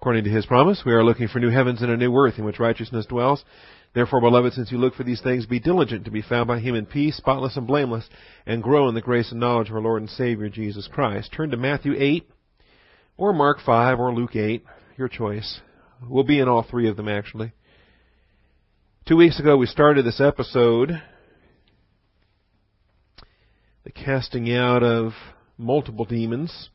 [0.00, 2.44] According to his promise, we are looking for new heavens and a new earth in
[2.44, 3.44] which righteousness dwells.
[3.94, 6.76] Therefore, beloved, since you look for these things, be diligent to be found by him
[6.76, 8.08] in peace, spotless and blameless,
[8.46, 11.32] and grow in the grace and knowledge of our Lord and Savior Jesus Christ.
[11.32, 12.30] Turn to Matthew 8,
[13.16, 14.64] or Mark 5, or Luke 8,
[14.96, 15.60] your choice.
[16.08, 17.52] We'll be in all three of them, actually.
[19.08, 20.92] Two weeks ago, we started this episode,
[23.82, 25.10] the casting out of
[25.56, 26.68] multiple demons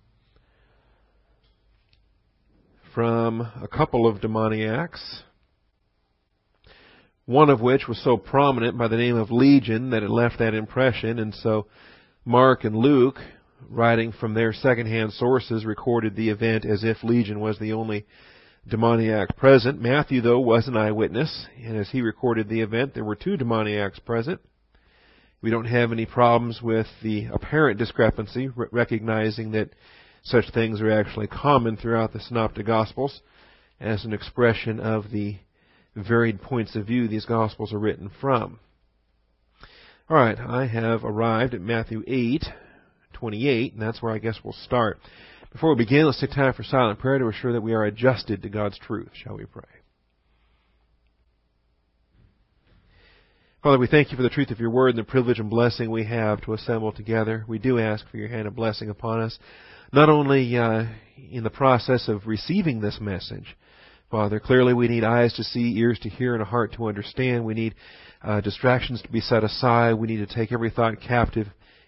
[2.94, 5.24] from a couple of demoniacs,
[7.26, 10.54] one of which was so prominent by the name of Legion that it left that
[10.54, 11.66] impression, and so
[12.24, 13.18] Mark and Luke,
[13.68, 18.06] writing from their secondhand sources, recorded the event as if Legion was the only
[18.68, 19.82] demoniac present.
[19.82, 24.00] Matthew, though, was an eyewitness, and as he recorded the event, there were two demoniacs
[24.00, 24.40] present.
[25.42, 29.72] We don't have any problems with the apparent discrepancy, recognizing that
[30.24, 33.22] such things are actually common throughout the Synoptic Gospels
[33.80, 35.38] as an expression of the
[35.96, 38.60] varied points of view these Gospels are written from.
[40.10, 42.46] All right, I have arrived at Matthew 8,
[43.14, 45.00] 28, and that's where I guess we'll start.
[45.52, 48.42] Before we begin, let's take time for silent prayer to assure that we are adjusted
[48.42, 49.10] to God's truth.
[49.14, 49.64] Shall we pray?
[53.62, 55.90] Father, we thank you for the truth of your word and the privilege and blessing
[55.90, 57.46] we have to assemble together.
[57.48, 59.40] We do ask for your hand of blessing upon us
[59.94, 60.86] not only uh,
[61.32, 63.56] in the process of receiving this message,
[64.10, 64.40] Father.
[64.40, 67.46] Clearly, we need eyes to see, ears to hear, and a heart to understand.
[67.46, 67.76] We need
[68.24, 69.94] uh, distractions to be set aside.
[69.94, 71.48] We need to take every thought captive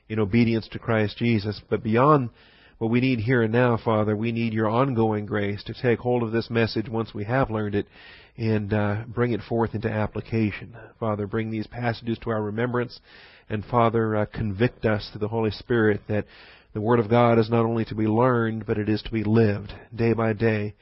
[0.09, 1.61] in obedience to Christ Jesus.
[1.69, 2.29] But beyond
[2.77, 6.23] what we need here and now, Father, we need your ongoing grace to take hold
[6.23, 7.87] of this message once we have learned it
[8.37, 10.75] and uh, bring it forth into application.
[10.99, 12.99] Father, bring these passages to our remembrance,
[13.49, 16.25] and Father, uh, convict us through the Holy Spirit that
[16.75, 19.23] the Word of God is not only to be learned, but it is to be
[19.23, 20.75] lived day by day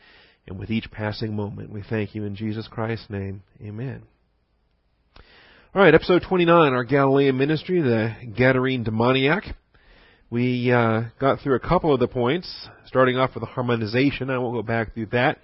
[0.47, 1.71] and with each passing moment.
[1.71, 3.43] We thank you in Jesus Christ's name.
[3.61, 4.01] Amen.
[5.75, 9.43] All right, episode 29, our Galilean ministry, the Gadarene demoniac.
[10.31, 12.51] We uh, got through a couple of the points,
[12.87, 14.31] starting off with the harmonization.
[14.31, 15.37] I won't go back through that.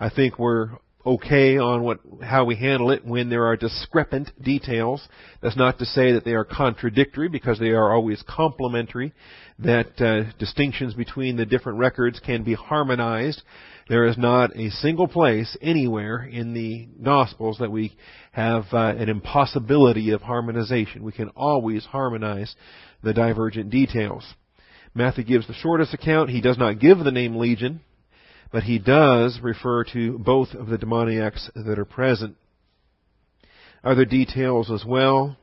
[0.00, 0.70] I think we're
[1.06, 5.06] okay on what how we handle it when there are discrepant details.
[5.42, 9.12] That's not to say that they are contradictory because they are always complementary.
[9.58, 13.42] That uh, distinctions between the different records can be harmonized.
[13.88, 17.96] There is not a single place anywhere in the Gospels that we
[18.32, 21.04] have uh, an impossibility of harmonization.
[21.04, 22.54] We can always harmonize
[23.02, 24.24] the divergent details.
[24.94, 26.30] Matthew gives the shortest account.
[26.30, 27.80] He does not give the name Legion
[28.52, 32.36] but he does refer to both of the demoniacs that are present.
[33.82, 35.36] Other details as well.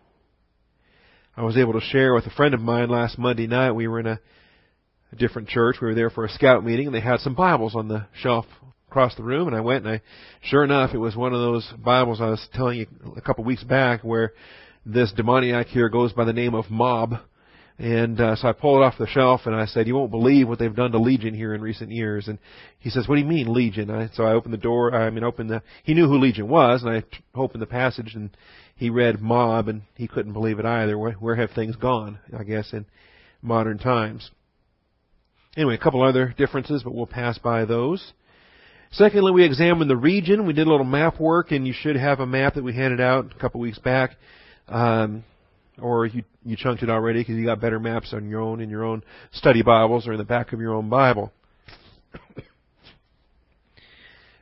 [1.35, 3.71] I was able to share with a friend of mine last Monday night.
[3.71, 4.19] We were in a,
[5.11, 5.77] a different church.
[5.81, 8.45] We were there for a scout meeting, and they had some Bibles on the shelf
[8.89, 9.47] across the room.
[9.47, 10.01] And I went, and I,
[10.43, 13.47] sure enough, it was one of those Bibles I was telling you a couple of
[13.47, 14.33] weeks back, where
[14.85, 17.13] this demoniac here goes by the name of Mob
[17.77, 20.47] and uh, so I pulled it off the shelf and I said, "You won't believe
[20.47, 22.37] what they've done to Legion here in recent years." And
[22.79, 24.93] he says, "What do you mean Legion?" I, so I opened the door.
[24.93, 25.63] I mean, opened the.
[25.83, 28.29] He knew who Legion was, and I opened the passage and
[28.75, 30.97] he read mob, and he couldn't believe it either.
[30.97, 32.19] Where, where have things gone?
[32.37, 32.85] I guess in
[33.41, 34.31] modern times.
[35.55, 38.13] Anyway, a couple other differences, but we'll pass by those.
[38.91, 40.45] Secondly, we examined the region.
[40.45, 42.99] We did a little map work, and you should have a map that we handed
[42.99, 44.11] out a couple weeks back.
[44.67, 45.23] Um,
[45.79, 48.69] or you you chunked it already because you got better maps on your own in
[48.69, 51.31] your own study Bibles or in the back of your own Bible.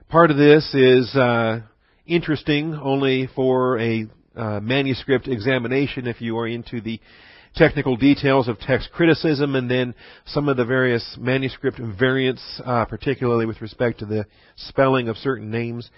[0.10, 1.60] Part of this is uh,
[2.08, 7.00] interesting only for a uh, manuscript examination if you are into the
[7.56, 9.94] technical details of text criticism and then
[10.26, 14.26] some of the various manuscript variants, uh, particularly with respect to the
[14.56, 15.90] spelling of certain names,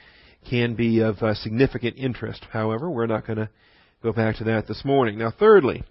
[0.50, 2.46] can be of uh, significant interest.
[2.52, 3.50] However, we're not going to
[4.04, 5.20] Go back to that this morning.
[5.20, 5.84] Now, thirdly,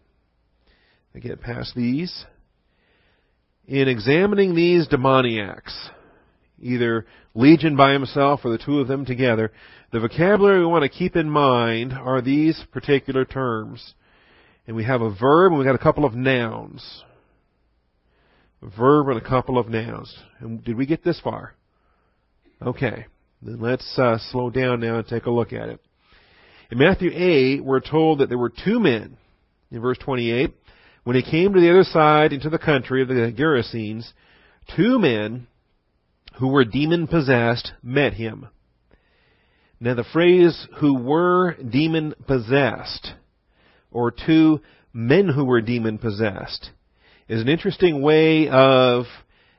[1.15, 2.25] I get past these.
[3.69, 5.91] In examining these demoniacs,
[6.61, 9.53] either Legion by himself or the two of them together,
[9.93, 13.95] the vocabulary we want to keep in mind are these particular terms.
[14.67, 17.05] And we have a verb and we've got a couple of nouns.
[18.61, 20.13] A verb and a couple of nouns.
[20.41, 21.55] And did we get this far?
[22.61, 23.07] Okay.
[23.41, 25.81] Then let's uh, slow down now and take a look at it.
[26.71, 29.17] In Matthew 8, we're told that there were two men,
[29.73, 30.55] in verse 28,
[31.03, 34.13] when he came to the other side into the country of the Gerasenes,
[34.77, 35.49] two men
[36.39, 38.47] who were demon possessed met him.
[39.81, 43.15] Now the phrase who were demon possessed,
[43.91, 44.61] or two
[44.93, 46.71] men who were demon possessed,
[47.29, 49.07] is an interesting way of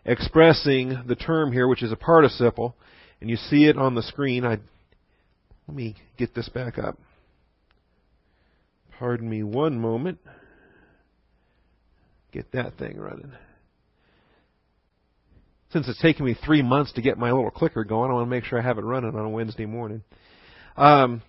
[0.05, 2.77] expressing the term here, which is a participle,
[3.19, 4.45] And you see it on the screen.
[4.45, 4.59] I
[5.67, 6.97] let me get this back up.
[8.99, 10.19] Pardon me one moment.
[12.31, 13.31] Get that thing running.
[15.71, 18.29] Since it's taken me three months to get my little clicker going, I want to
[18.29, 20.03] make sure I have it running on a Wednesday morning.
[20.75, 21.21] Um,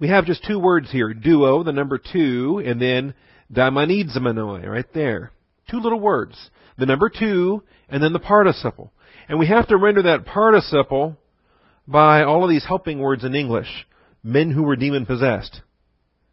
[0.00, 3.14] we have just two words here, duo, the number two, and then
[3.52, 5.32] daimonidzamenoi, right there.
[5.70, 6.50] Two little words.
[6.78, 8.92] The number two, and then the participle.
[9.28, 11.16] And we have to render that participle
[11.86, 13.86] by all of these helping words in English.
[14.22, 15.60] Men who were demon possessed.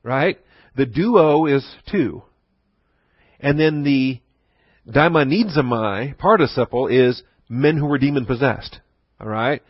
[0.04, 0.40] Right?
[0.76, 2.24] The duo is two.
[3.40, 4.22] And then the
[4.88, 8.80] daimonidzamai participle is men who were demon possessed.
[9.20, 9.62] All right,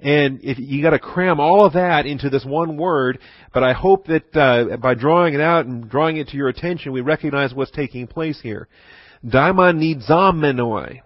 [0.00, 3.18] and if you got to cram all of that into this one word,
[3.52, 6.92] but I hope that uh, by drawing it out and drawing it to your attention,
[6.92, 8.68] we recognize what's taking place here.
[9.26, 11.00] Daimonidzamenoi.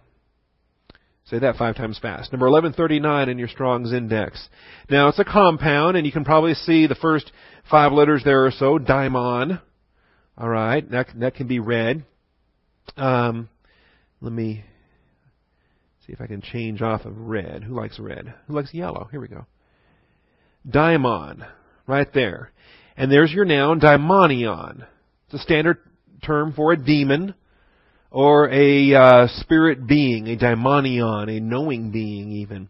[1.26, 2.32] Say that five times fast.
[2.32, 4.46] Number 1139 in your Strong's Index.
[4.90, 7.32] Now it's a compound, and you can probably see the first
[7.70, 8.78] five letters there or so.
[8.78, 9.60] Daimon.
[10.36, 12.04] All right, that that can be read.
[12.98, 13.48] Um,
[14.20, 14.64] let me
[16.06, 17.64] see if I can change off of red.
[17.64, 18.34] Who likes red?
[18.46, 19.08] Who likes yellow?
[19.10, 19.46] Here we go.
[20.68, 21.46] Daimon,
[21.86, 22.52] right there.
[22.98, 24.86] And there's your noun, daimonion.
[25.26, 25.78] It's a standard
[26.22, 27.34] term for a demon
[28.14, 32.68] or a uh, spirit being, a daimonion, a knowing being even.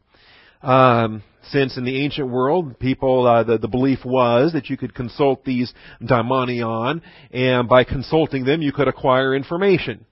[0.63, 4.95] Um, since in the ancient world, people, uh, the, the belief was that you could
[4.95, 5.71] consult these
[6.03, 10.07] daimonion, and by consulting them, you could acquire information.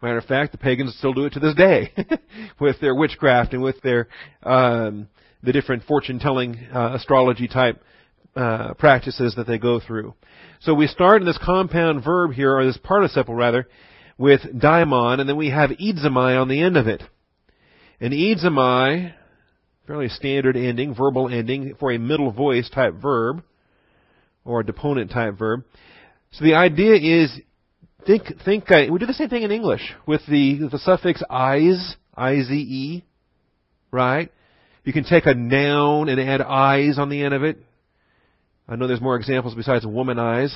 [0.00, 1.92] Matter of fact, the pagans still do it to this day
[2.58, 4.08] with their witchcraft and with their
[4.42, 5.08] um,
[5.42, 7.82] the different fortune-telling uh, astrology type
[8.34, 10.14] uh, practices that they go through.
[10.60, 13.68] So we start in this compound verb here, or this participle rather,
[14.20, 17.02] with daimon, and then we have idzamai on the end of it.
[18.00, 19.14] And idzamai,
[19.86, 23.42] fairly standard ending, verbal ending for a middle voice type verb,
[24.44, 25.64] or a deponent type verb.
[26.32, 27.30] So the idea is
[28.06, 28.70] Think, think.
[28.70, 32.54] Uh, we do the same thing in English with the the suffix "eyes," i z
[32.54, 33.04] e,
[33.90, 34.32] right?
[34.84, 37.58] You can take a noun and add "eyes" on the end of it.
[38.66, 40.54] I know there's more examples besides womanize.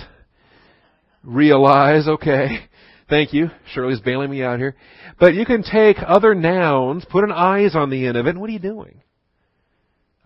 [1.22, 2.60] Realize, okay.
[3.08, 3.50] Thank you.
[3.72, 4.76] Shirley's bailing me out here.
[5.20, 8.40] But you can take other nouns, put an eyes on the end of it, and
[8.40, 9.02] what are you doing?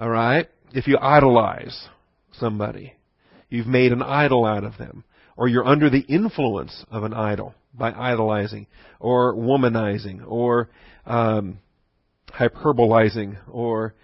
[0.01, 0.49] Alright?
[0.73, 1.89] If you idolize
[2.33, 2.95] somebody,
[3.49, 5.05] you've made an idol out of them
[5.37, 8.67] or you're under the influence of an idol by idolizing
[9.01, 10.69] or womanizing or
[11.07, 11.59] um,
[12.29, 13.95] hyperbolizing or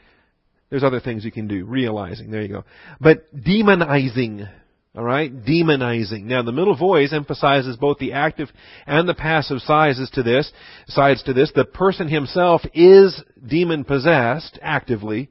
[0.71, 1.65] there's other things you can do.
[1.65, 2.65] Realizing, there you go.
[3.01, 4.49] But demonizing,
[4.97, 6.25] all right, demonizing.
[6.25, 8.49] Now the middle voice emphasizes both the active
[8.87, 10.53] and the passive sides to this.
[10.87, 15.31] Sides to this, the person himself is demon possessed actively,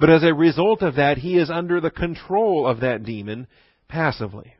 [0.00, 3.46] but as a result of that, he is under the control of that demon
[3.88, 4.54] passively.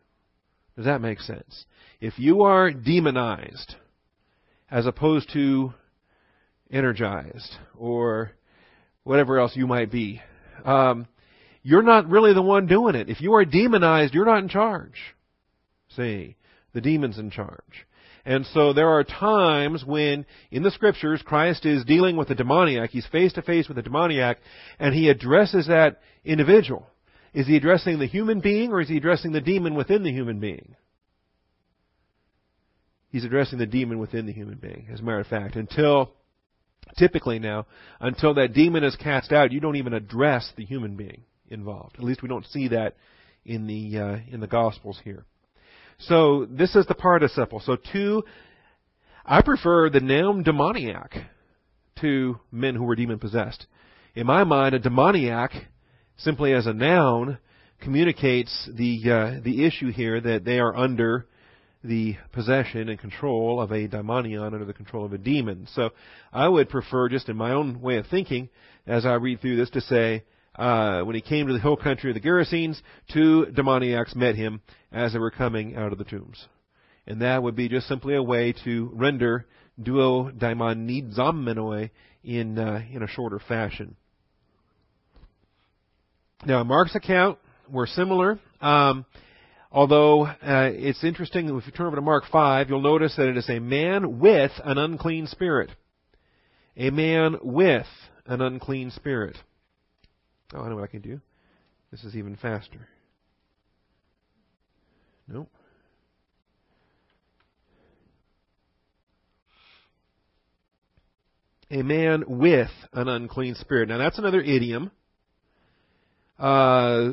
[0.76, 1.64] Does that make sense?
[2.00, 3.76] If you are demonized
[4.70, 5.72] as opposed to
[6.70, 8.32] energized or
[9.04, 10.20] whatever else you might be,
[10.66, 11.06] um,
[11.64, 13.08] you're not really the one doing it.
[13.08, 15.00] If you are demonized, you're not in charge.
[15.96, 16.36] See,
[16.74, 17.86] the demon's in charge.
[18.26, 22.90] And so there are times when in the scriptures Christ is dealing with a demoniac,
[22.90, 24.38] he's face to face with a demoniac,
[24.78, 26.86] and he addresses that individual.
[27.32, 30.40] Is he addressing the human being or is he addressing the demon within the human
[30.40, 30.76] being?
[33.08, 35.56] He's addressing the demon within the human being, as a matter of fact.
[35.56, 36.12] Until,
[36.98, 37.66] typically now,
[38.00, 41.96] until that demon is cast out, you don't even address the human being involved.
[41.96, 42.96] At least we don't see that
[43.44, 45.24] in the, uh, in the Gospels here.
[45.98, 47.60] So, this is the participle.
[47.60, 48.24] So, two,
[49.24, 51.14] I prefer the noun demoniac
[52.00, 53.66] to men who were demon possessed.
[54.14, 55.52] In my mind, a demoniac
[56.16, 57.38] simply as a noun
[57.80, 61.26] communicates the uh, the issue here that they are under
[61.82, 65.68] the possession and control of a daimonion, under the control of a demon.
[65.74, 65.90] So
[66.32, 68.48] I would prefer, just in my own way of thinking,
[68.86, 70.24] as I read through this, to say,
[70.56, 72.80] uh, when he came to the hill country of the Gerasenes,
[73.12, 74.60] two demoniacs met him
[74.92, 76.46] as they were coming out of the tombs.
[77.06, 79.46] And that would be just simply a way to render
[79.82, 81.90] duo daimonidzamenoi
[82.22, 83.96] in, uh, in a shorter fashion.
[86.46, 87.38] Now, Mark's account
[87.70, 88.38] were similar.
[88.60, 89.04] Um,
[89.72, 93.36] although uh, it's interesting, if you turn over to Mark 5, you'll notice that it
[93.36, 95.70] is a man with an unclean spirit.
[96.76, 97.86] A man with
[98.26, 99.36] an unclean spirit.
[100.54, 101.20] Oh, I know what I can do.
[101.90, 102.88] This is even faster.
[105.26, 105.48] Nope.
[111.70, 113.88] a man with an unclean spirit.
[113.88, 114.90] Now that's another idiom.
[116.38, 117.12] Uh,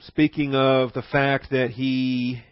[0.00, 2.42] speaking of the fact that he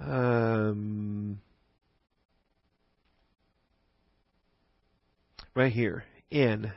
[0.00, 1.40] um,
[5.54, 6.72] right here, in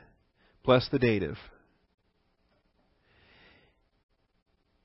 [0.62, 1.36] plus the dative.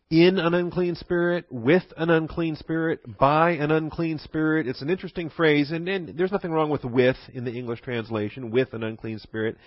[0.09, 4.67] In an unclean spirit, with an unclean spirit, by an unclean spirit.
[4.67, 8.51] It's an interesting phrase, and, and, there's nothing wrong with with in the English translation,
[8.51, 9.57] with an unclean spirit.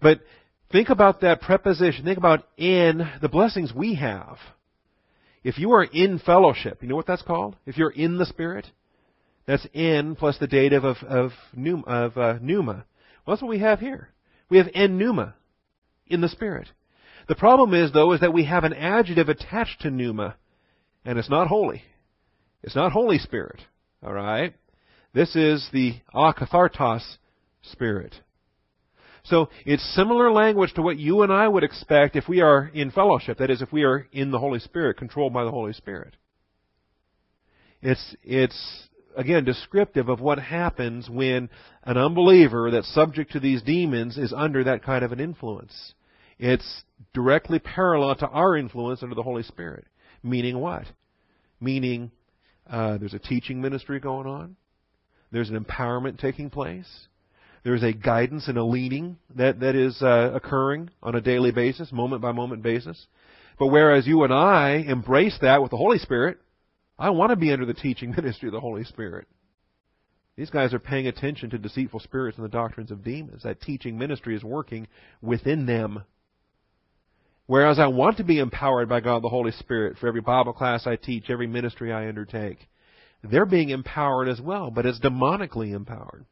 [0.00, 0.20] But
[0.70, 2.04] think about that preposition.
[2.04, 4.38] Think about in the blessings we have.
[5.42, 7.56] If you are in fellowship, you know what that's called?
[7.66, 8.66] If you're in the Spirit,
[9.46, 11.32] that's in plus the dative of, of,
[11.86, 12.84] of uh, pneuma.
[13.24, 14.10] Well, that's what we have here.
[14.50, 15.34] We have en pneuma,
[16.06, 16.68] in the Spirit.
[17.28, 20.36] The problem is, though, is that we have an adjective attached to pneuma,
[21.04, 21.82] and it's not holy.
[22.62, 23.60] It's not Holy Spirit.
[24.02, 24.54] All right?
[25.12, 27.18] This is the akathartos
[27.62, 28.14] Spirit.
[29.24, 32.90] So it's similar language to what you and I would expect if we are in
[32.90, 33.38] fellowship.
[33.38, 36.16] That is, if we are in the Holy Spirit, controlled by the Holy Spirit.
[37.82, 41.50] It's, it's, again, descriptive of what happens when
[41.84, 45.94] an unbeliever that's subject to these demons is under that kind of an influence.
[46.38, 49.84] It's directly parallel to our influence under the Holy Spirit.
[50.22, 50.84] Meaning what?
[51.60, 52.10] Meaning
[52.68, 54.56] uh, there's a teaching ministry going on.
[55.30, 56.88] There's an empowerment taking place.
[57.64, 61.92] There's a guidance and a leading that, that is uh, occurring on a daily basis,
[61.92, 63.06] moment by moment basis.
[63.58, 66.38] But whereas you and I embrace that with the Holy Spirit,
[66.98, 69.26] I want to be under the teaching ministry of the Holy Spirit.
[70.36, 73.42] These guys are paying attention to deceitful spirits and the doctrines of demons.
[73.42, 74.86] That teaching ministry is working
[75.20, 76.04] within them.
[77.48, 80.86] Whereas I want to be empowered by God the Holy Spirit for every Bible class
[80.86, 82.68] I teach, every ministry I undertake.
[83.24, 86.26] They're being empowered as well, but it's demonically empowered.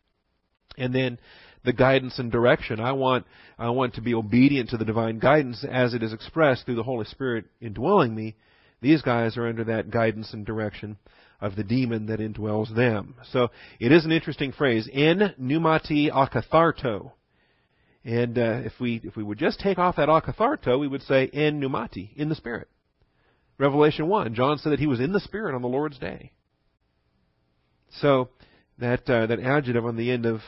[0.77, 1.19] And then
[1.65, 2.81] the guidance and direction.
[2.81, 3.25] I want
[3.59, 6.83] I want to be obedient to the divine guidance as it is expressed through the
[6.83, 8.37] Holy Spirit indwelling me.
[8.83, 10.99] These guys are under that guidance and direction
[11.41, 13.15] of the demon that indwells them.
[13.33, 13.49] So
[13.81, 14.87] it is an interesting phrase.
[14.87, 17.13] In pneumati akatharto.
[18.07, 21.29] And uh, if we if we would just take off that akatharto, we would say
[21.33, 22.69] en pneumati, in the Spirit.
[23.59, 26.31] Revelation one, John said that he was in the Spirit on the Lord's day.
[28.01, 28.29] So
[28.79, 30.41] that uh, that adjective on the end of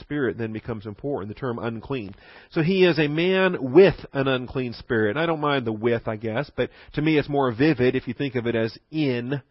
[0.00, 1.28] spirit then becomes important.
[1.28, 2.16] The term unclean.
[2.50, 5.16] So he is a man with an unclean spirit.
[5.16, 8.14] I don't mind the with, I guess, but to me it's more vivid if you
[8.14, 9.42] think of it as in,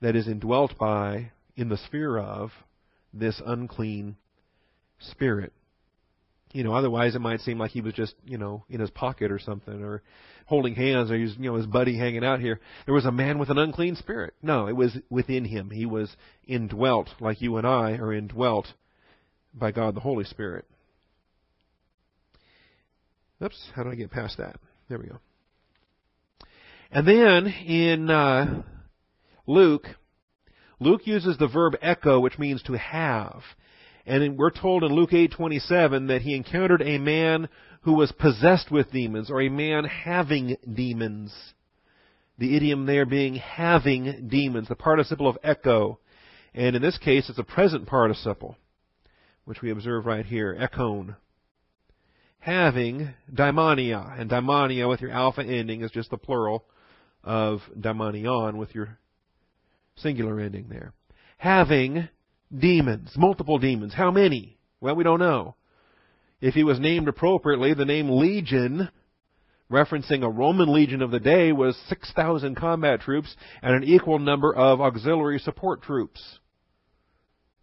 [0.00, 2.50] that is indwelt by, in the sphere of,
[3.12, 4.16] this unclean
[4.98, 5.52] spirit
[6.54, 9.32] you know, otherwise it might seem like he was just, you know, in his pocket
[9.32, 10.02] or something, or
[10.46, 12.60] holding hands, or he's, you know, his buddy hanging out here.
[12.86, 14.34] There was a man with an unclean spirit.
[14.40, 15.70] No, it was within him.
[15.70, 16.14] He was
[16.46, 18.68] indwelt, like you and I are indwelt
[19.52, 20.64] by God the Holy Spirit.
[23.42, 24.56] Oops, how do I get past that?
[24.88, 25.18] There we go.
[26.92, 28.62] And then in uh,
[29.48, 29.88] Luke,
[30.78, 33.42] Luke uses the verb echo, which means to have.
[34.06, 37.48] And we're told in Luke 8:27 that he encountered a man
[37.82, 41.54] who was possessed with demons or a man having demons.
[42.38, 46.00] The idiom there being having demons, the participle of echo.
[46.52, 48.56] And in this case it's a present participle,
[49.44, 51.16] which we observe right here, ekon.
[52.40, 56.66] Having daimonia, and daimonia with your alpha ending is just the plural
[57.22, 58.98] of daimonion with your
[59.96, 60.92] singular ending there.
[61.38, 62.08] Having
[62.58, 63.94] demons, multiple demons.
[63.94, 64.58] How many?
[64.80, 65.56] Well, we don't know.
[66.40, 68.88] If he was named appropriately, the name Legion,
[69.70, 74.54] referencing a Roman legion of the day, was 6,000 combat troops and an equal number
[74.54, 76.38] of auxiliary support troops.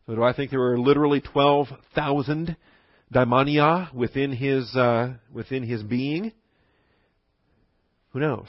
[0.07, 2.57] So do I think there were literally 12,000
[3.13, 6.31] daimonia within his, uh, within his being?
[8.13, 8.47] Who knows?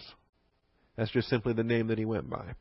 [0.97, 2.55] That's just simply the name that he went by.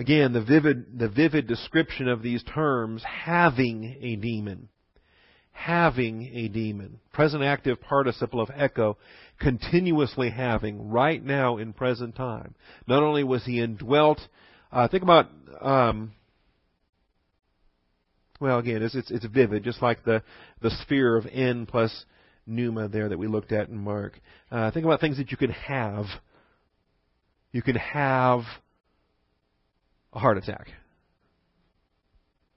[0.00, 4.70] Again, the vivid, the vivid description of these terms, having a demon.
[5.52, 7.00] Having a demon.
[7.12, 8.96] Present active participle of echo,
[9.38, 12.54] continuously having, right now in present time.
[12.86, 14.18] Not only was he indwelt,
[14.72, 15.26] uh, think about,
[15.60, 16.12] um,
[18.40, 20.22] well, again, it's, it's, it's vivid, just like the,
[20.62, 22.06] the sphere of en plus
[22.46, 24.18] pneuma there that we looked at in Mark.
[24.50, 26.06] Uh, think about things that you can have.
[27.52, 28.44] You can have
[30.12, 30.68] a heart attack.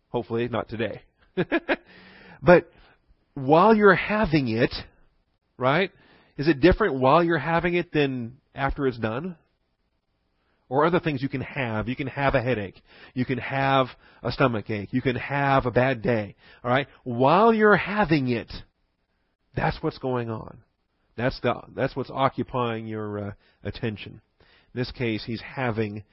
[0.10, 1.02] Hopefully, not today.
[2.42, 2.72] but
[3.34, 4.74] while you're having it,
[5.58, 5.92] right?
[6.38, 9.36] Is it different while you're having it than after it's done?
[10.74, 11.88] or other things you can have.
[11.88, 12.82] You can have a headache.
[13.14, 13.88] You can have
[14.24, 14.90] a stomach ache.
[14.92, 16.36] You can have a bad day.
[16.64, 16.88] All right?
[17.04, 18.52] While you're having it,
[19.56, 20.64] that's what's going on.
[21.16, 23.32] That's the that's what's occupying your uh,
[23.64, 24.20] attention.
[24.40, 26.04] In this case, he's having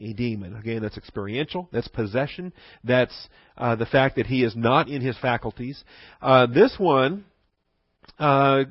[0.00, 0.56] a demon.
[0.56, 1.68] Again, that's experiential.
[1.72, 2.52] That's possession.
[2.82, 5.82] That's uh, the fact that he is not in his faculties.
[6.20, 7.24] Uh, this one
[8.18, 8.64] uh,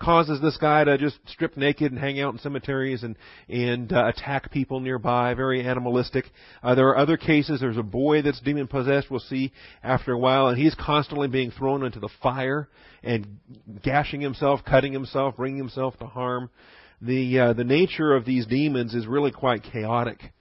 [0.00, 3.16] causes this guy to just strip naked and hang out in cemeteries and
[3.48, 5.34] and uh, attack people nearby.
[5.34, 6.24] Very animalistic.
[6.62, 7.60] Uh, there are other cases.
[7.60, 9.10] There's a boy that's demon possessed.
[9.10, 12.68] We'll see after a while, and he's constantly being thrown into the fire
[13.02, 13.38] and
[13.82, 16.50] gashing himself, cutting himself, bringing himself to harm.
[17.02, 20.32] The uh, the nature of these demons is really quite chaotic.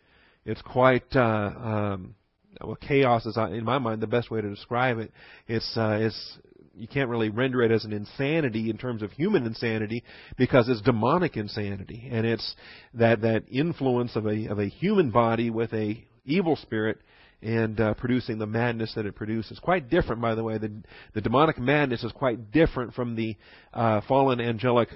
[0.45, 2.15] It's quite uh, um,
[2.61, 5.11] well, chaos is, uh, in my mind, the best way to describe it.
[5.47, 6.37] It's uh, it's
[6.75, 10.03] you can't really render it as an insanity in terms of human insanity
[10.37, 12.55] because it's demonic insanity, and it's
[12.93, 16.99] that that influence of a of a human body with a evil spirit
[17.41, 19.59] and uh, producing the madness that it produces.
[19.59, 20.57] Quite different, by the way.
[20.57, 20.71] The
[21.13, 23.37] the demonic madness is quite different from the
[23.73, 24.89] uh, fallen angelic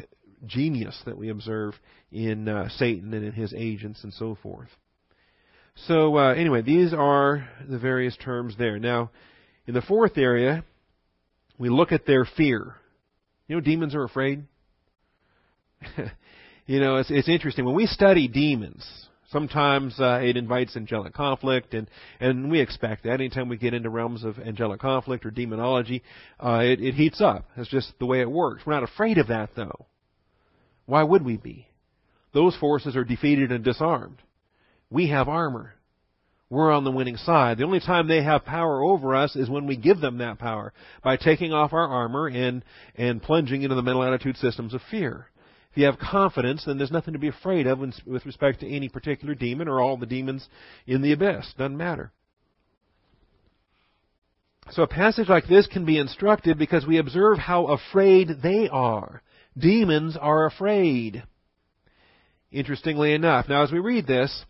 [0.45, 1.73] genius that we observe
[2.11, 4.69] in uh, Satan and in his agents and so forth.
[5.75, 8.79] So uh, anyway, these are the various terms there.
[8.79, 9.11] Now,
[9.67, 10.63] in the fourth area,
[11.57, 12.75] we look at their fear.
[13.47, 14.43] You know, demons are afraid.
[16.65, 18.85] you know, it's, it's interesting when we study demons.
[19.29, 21.89] Sometimes uh, it invites angelic conflict, and
[22.19, 23.13] and we expect that.
[23.13, 26.03] Anytime we get into realms of angelic conflict or demonology,
[26.39, 27.49] uh, it, it heats up.
[27.57, 28.61] It's just the way it works.
[28.63, 29.87] We're not afraid of that, though.
[30.85, 31.67] Why would we be?
[32.31, 34.21] Those forces are defeated and disarmed.
[34.93, 35.73] We have armor
[36.53, 37.57] we're on the winning side.
[37.57, 40.71] The only time they have power over us is when we give them that power
[41.03, 42.63] by taking off our armor and
[42.95, 45.27] and plunging into the mental attitude systems of fear.
[45.71, 48.87] If you have confidence, then there's nothing to be afraid of with respect to any
[48.87, 50.47] particular demon or all the demons
[50.85, 51.51] in the abyss.
[51.57, 52.11] Doesn't matter.
[54.69, 59.23] So a passage like this can be instructive because we observe how afraid they are.
[59.57, 61.23] Demons are afraid.
[62.51, 64.45] Interestingly enough, now as we read this,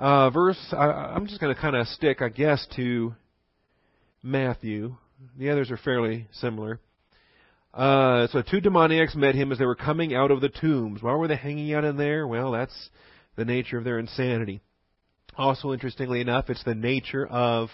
[0.00, 3.14] uh, verse, I, am just going to kind of stick, I guess, to
[4.22, 4.96] Matthew.
[5.38, 6.80] The others are fairly similar.
[7.74, 11.02] Uh, so two demoniacs met him as they were coming out of the tombs.
[11.02, 12.26] Why were they hanging out in there?
[12.26, 12.88] Well, that's
[13.36, 14.62] the nature of their insanity.
[15.36, 17.68] Also, interestingly enough, it's the nature of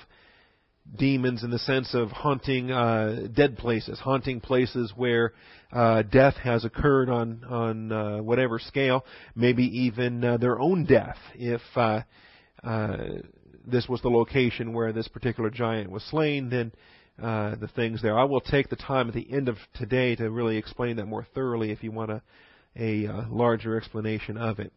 [0.99, 5.33] demons in the sense of haunting uh, dead places, haunting places where
[5.73, 11.19] uh, death has occurred on on uh, whatever scale, maybe even uh, their own death,
[11.35, 12.01] if uh,
[12.63, 12.97] uh,
[13.67, 16.73] this was the location where this particular giant was slain, then
[17.23, 18.19] uh, the things there.
[18.19, 21.27] I will take the time at the end of today to really explain that more
[21.35, 22.23] thoroughly if you want a,
[22.77, 24.73] a uh, larger explanation of it.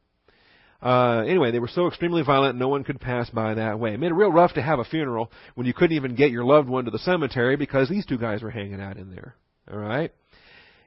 [0.81, 3.93] Uh, anyway, they were so extremely violent, no one could pass by that way.
[3.93, 6.45] It made it real rough to have a funeral when you couldn't even get your
[6.45, 9.35] loved one to the cemetery because these two guys were hanging out in there.
[9.69, 10.13] All right.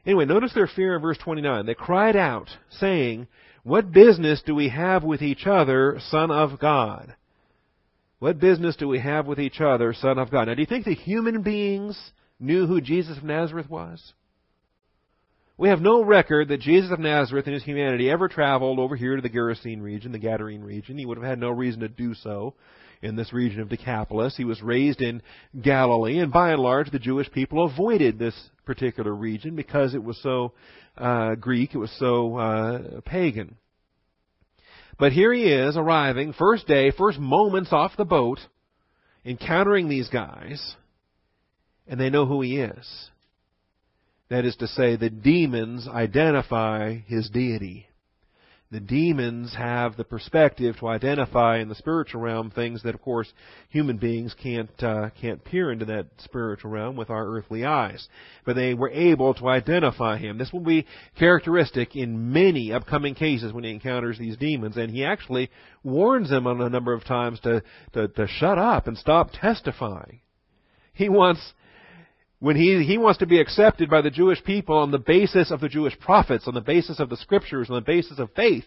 [0.07, 1.67] Anyway, notice their fear in verse 29.
[1.67, 3.29] They cried out, saying,
[3.63, 7.15] What business do we have with each other, Son of God?
[8.19, 10.49] What business do we have with each other, Son of God?
[10.49, 14.15] Now, do you think the human beings knew who Jesus of Nazareth was?
[15.59, 19.17] We have no record that Jesus of Nazareth in his humanity ever traveled over here
[19.17, 20.97] to the Gerasene region, the Gadarene region.
[20.97, 22.55] He would have had no reason to do so
[23.03, 24.37] in this region of Decapolis.
[24.37, 25.23] He was raised in
[25.61, 28.35] Galilee, and by and large, the Jewish people avoided this
[28.65, 30.53] particular region because it was so
[30.97, 33.57] uh, Greek, it was so uh, pagan.
[34.99, 38.39] But here he is arriving, first day, first moments off the boat,
[39.25, 40.77] encountering these guys,
[41.89, 43.11] and they know who he is.
[44.33, 47.87] That is to say, the demons identify his deity
[48.73, 53.31] the demons have the perspective to identify in the spiritual realm things that, of course,
[53.69, 58.09] human beings can't uh, can't peer into that spiritual realm with our earthly eyes.
[58.47, 60.39] But they were able to identify him.
[60.39, 60.87] This will be
[61.19, 65.51] characteristic in many upcoming cases when he encounters these demons, and he actually
[65.85, 70.21] warns them on a number of times to to, to shut up and stop testifying.
[70.95, 71.53] He wants
[72.43, 75.61] when he, he wants to be accepted by the Jewish people on the basis of
[75.61, 78.65] the Jewish prophets, on the basis of the scriptures, on the basis of faith.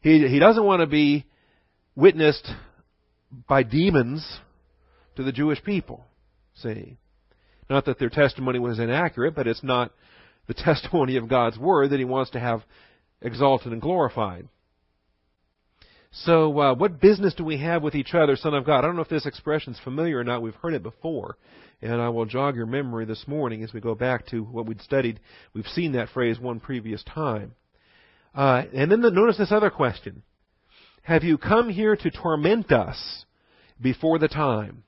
[0.00, 1.24] He, he doesn't want to be
[1.94, 2.50] witnessed
[3.48, 4.40] by demons
[5.14, 6.06] to the Jewish people.
[6.56, 6.96] See?
[7.70, 9.92] Not that their testimony was inaccurate, but it's not
[10.48, 12.64] the testimony of God's Word that he wants to have
[13.22, 14.48] exalted and glorified.
[16.10, 18.78] So, uh, what business do we have with each other, Son of God?
[18.78, 20.40] I don't know if this expression is familiar or not.
[20.40, 21.36] We've heard it before.
[21.82, 24.80] And I will jog your memory this morning as we go back to what we'd
[24.80, 25.20] studied.
[25.54, 27.54] We've seen that phrase one previous time.
[28.34, 30.22] Uh, and then the, notice this other question.
[31.02, 33.24] Have you come here to torment us
[33.80, 34.84] before the time?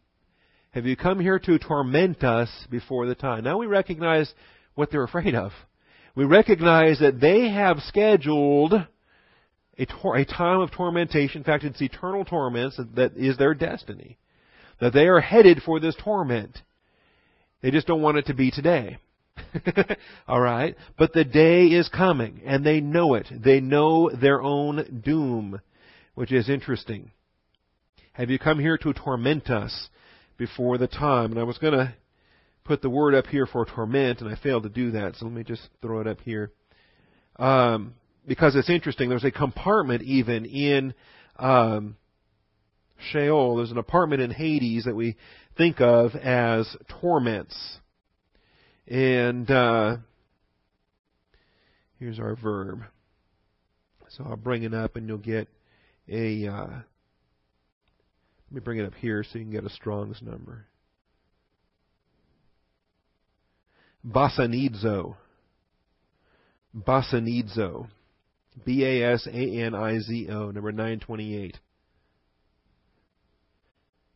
[0.72, 3.44] Have you come here to torment us before the time?
[3.44, 4.33] Now we recognize
[4.74, 5.52] what they're afraid of.
[6.14, 8.74] We recognize that they have scheduled
[9.80, 11.36] a, tor- a time of tormentation.
[11.36, 14.18] In fact, it's eternal torments that is their destiny.
[14.80, 16.58] That they are headed for this torment.
[17.62, 18.98] They just don't want it to be today.
[20.28, 20.76] All right?
[20.98, 23.28] But the day is coming, and they know it.
[23.30, 25.60] They know their own doom,
[26.14, 27.10] which is interesting.
[28.12, 29.88] Have you come here to torment us
[30.36, 31.32] before the time?
[31.32, 31.94] And I was going to
[32.64, 35.34] put the word up here for torment, and I failed to do that, so let
[35.34, 36.52] me just throw it up here.
[37.36, 37.94] Um,
[38.26, 39.09] because it's interesting.
[39.09, 40.94] There's a compartment even in
[41.38, 41.96] um,
[43.11, 43.56] Sheol.
[43.56, 45.16] There's an apartment in Hades that we
[45.56, 47.78] think of as torments.
[48.87, 49.96] And uh,
[51.98, 52.80] here's our verb.
[54.09, 55.48] So I'll bring it up and you'll get
[56.09, 56.46] a.
[56.46, 56.66] Uh,
[58.50, 60.66] let me bring it up here so you can get a Strong's number.
[64.04, 65.16] Basanidzo.
[66.76, 67.87] Basanidzo.
[68.64, 71.58] B A S A N I Z O, number 928.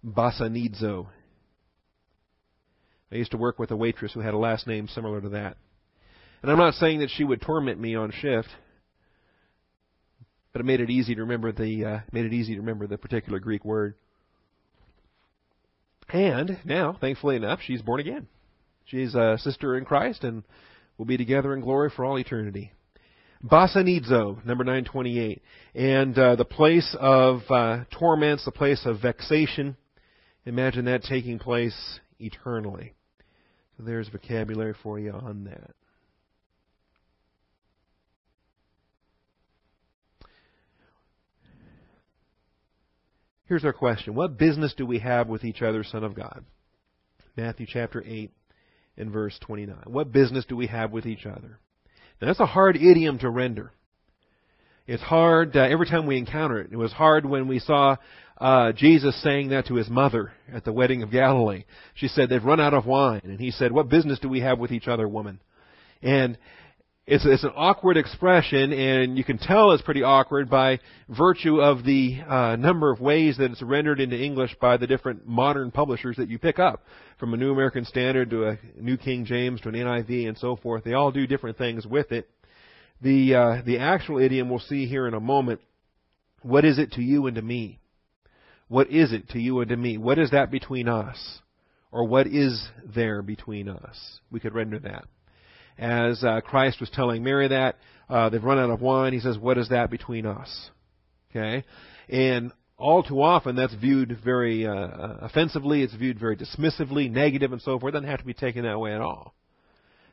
[0.05, 1.07] Basanidzo.
[3.11, 5.57] I used to work with a waitress who had a last name similar to that.
[6.43, 8.49] And I'm not saying that she would torment me on shift,
[10.53, 12.99] but it made it easy to remember the uh, made it easy to remember the
[12.99, 13.95] particular Greek word.
[16.09, 18.29] And now, thankfully enough, she's born again.
[18.85, 20.43] She's a sister in Christ and
[20.99, 22.73] will be together in glory for all eternity.
[23.45, 25.43] Basanidzo, number 928.
[25.75, 29.77] And uh, the place of uh, torments, the place of vexation.
[30.47, 32.95] Imagine that taking place eternally.
[33.77, 35.73] So there's vocabulary for you on that.
[43.47, 44.15] Here's our question.
[44.15, 46.45] What business do we have with each other, Son of God?
[47.37, 48.31] Matthew chapter 8
[48.97, 49.77] and verse 29.
[49.87, 51.59] What business do we have with each other?
[52.21, 53.73] Now, that's a hard idiom to render.
[54.87, 56.71] It's hard uh, every time we encounter it.
[56.71, 57.97] It was hard when we saw
[58.39, 61.65] uh, Jesus saying that to his mother at the wedding of Galilee.
[61.95, 63.23] She said, They've run out of wine.
[63.25, 65.41] And he said, What business do we have with each other, woman?
[66.03, 66.37] And
[67.07, 71.85] it's, it's an awkward expression, and you can tell it's pretty awkward by virtue of
[71.85, 76.17] the uh, number of ways that it's rendered into English by the different modern publishers
[76.17, 76.83] that you pick up,
[77.21, 80.57] from a New American Standard to a New King James to an NIV and so
[80.57, 80.83] forth.
[80.85, 82.27] They all do different things with it.
[83.03, 85.61] The uh, the actual idiom we'll see here in a moment.
[86.41, 87.81] What is it to you and to me?
[88.69, 89.99] What is it to you and to me?
[89.99, 91.41] What is that between us?
[91.93, 94.21] Or what is there between us?
[94.31, 95.05] We could render that
[95.79, 97.77] as uh, Christ was telling Mary that.
[98.09, 99.13] Uh, they've run out of wine.
[99.13, 100.71] He says, What is that between us?
[101.31, 101.65] Okay?
[102.09, 107.53] And all too often that's viewed very uh, uh, offensively, it's viewed very dismissively, negative,
[107.53, 107.95] and so forth.
[107.95, 109.35] It doesn't have to be taken that way at all.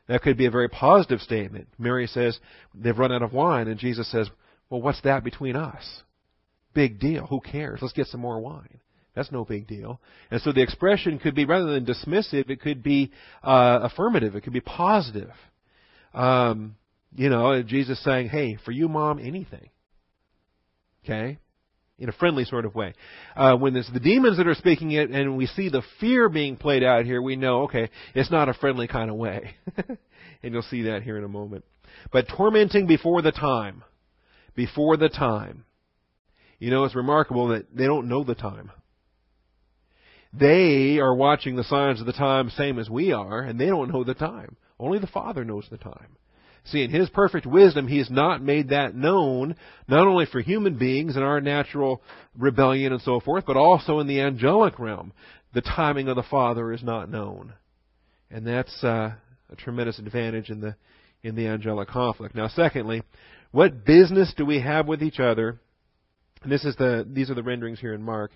[0.08, 1.68] That could be a very positive statement.
[1.78, 2.38] Mary says,
[2.74, 3.68] They've run out of wine.
[3.68, 4.28] And Jesus says,
[4.70, 6.02] Well, what's that between us?
[6.74, 7.26] Big deal.
[7.26, 7.80] Who cares?
[7.82, 8.80] Let's get some more wine.
[9.14, 10.00] That's no big deal.
[10.30, 14.34] And so the expression could be, rather than dismissive, it could be uh, affirmative.
[14.34, 15.30] It could be positive.
[16.14, 16.76] Um,
[17.14, 19.70] you know, Jesus saying, "Hey, for you, mom, anything."
[21.04, 21.38] Okay,
[21.98, 22.94] in a friendly sort of way.
[23.36, 26.56] Uh, when it's the demons that are speaking it, and we see the fear being
[26.56, 29.54] played out here, we know, okay, it's not a friendly kind of way.
[30.42, 31.64] and you'll see that here in a moment.
[32.10, 33.84] But tormenting before the time,
[34.54, 35.64] before the time.
[36.58, 38.70] You know, it's remarkable that they don't know the time.
[40.32, 43.92] They are watching the signs of the time same as we are, and they don't
[43.92, 44.56] know the time.
[44.82, 46.16] Only the Father knows the time.
[46.64, 49.54] See, in His perfect wisdom, He has not made that known,
[49.86, 52.02] not only for human beings and our natural
[52.36, 55.12] rebellion and so forth, but also in the angelic realm.
[55.54, 57.52] The timing of the Father is not known.
[58.30, 59.12] And that's uh,
[59.50, 60.74] a tremendous advantage in the,
[61.22, 62.34] in the angelic conflict.
[62.34, 63.02] Now, secondly,
[63.52, 65.60] what business do we have with each other?
[66.42, 68.32] And this is the, these are the renderings here in Mark.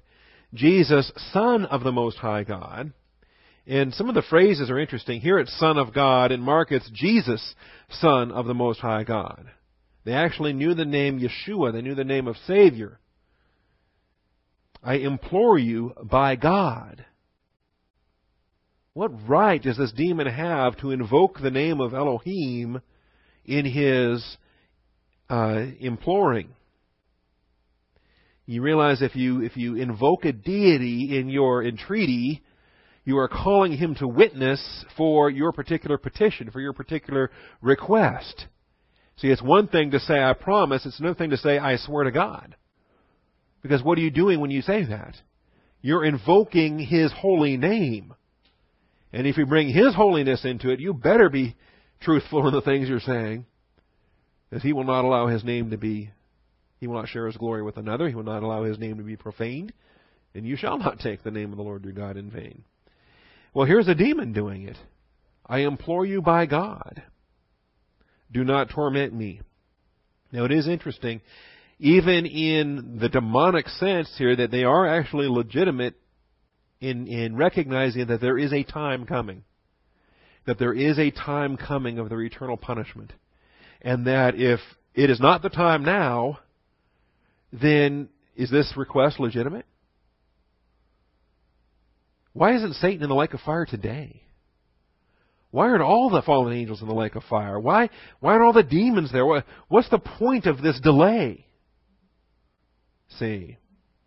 [0.55, 2.93] Jesus, Son of the Most High God,
[3.66, 5.20] and some of the phrases are interesting.
[5.20, 6.31] Here it's Son of God.
[6.31, 7.55] In Mark it's Jesus,
[7.90, 9.50] Son of the Most High God.
[10.05, 11.72] They actually knew the name Yeshua.
[11.72, 13.00] They knew the name of Savior.
[14.83, 17.05] I implore you by God.
[18.92, 22.81] What right does this demon have to invoke the name of Elohim
[23.44, 24.24] in his
[25.29, 26.50] uh, imploring?
[28.46, 32.44] You realize if you if you invoke a deity in your entreaty,
[33.07, 37.31] you are calling him to witness for your particular petition, for your particular
[37.62, 38.47] request.
[39.19, 40.85] See, it's one thing to say, I promise.
[40.85, 42.57] It's another thing to say, I swear to God.
[43.62, 45.14] Because what are you doing when you say that?
[45.81, 48.12] You're invoking His holy name.
[49.12, 51.55] And if you bring His holiness into it, you better be
[52.01, 53.47] truthful in the things you're saying.
[54.51, 56.11] That He will not allow His name to be,
[56.81, 58.09] He will not share His glory with another.
[58.09, 59.73] He will not allow His name to be profaned.
[60.35, 62.64] And you shall not take the name of the Lord your God in vain.
[63.57, 64.77] Well, here's a demon doing it.
[65.47, 67.03] I implore you by God,
[68.31, 69.40] do not torment me.
[70.31, 71.23] Now it is interesting,
[71.79, 75.95] even in the demonic sense here, that they are actually legitimate
[76.83, 79.42] in, in recognizing that there is a time coming.
[80.45, 83.14] That there is a time coming of their eternal punishment.
[83.81, 84.61] And that if
[84.95, 86.40] it is not the time now,
[87.55, 89.64] then is this request legitimate?
[92.37, 94.20] Why isn't Satan in the lake of fire today?
[95.53, 97.59] Why aren't all the fallen angels in the lake of fire?
[97.59, 97.88] Why,
[98.20, 99.25] why aren't all the demons there?
[99.68, 101.46] what's the point of this delay?
[103.18, 103.57] See,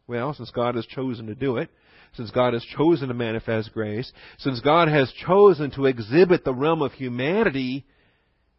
[0.05, 1.71] well, since God has chosen to do it,
[2.13, 6.83] since God has chosen to manifest grace, since God has chosen to exhibit the realm
[6.83, 7.83] of humanity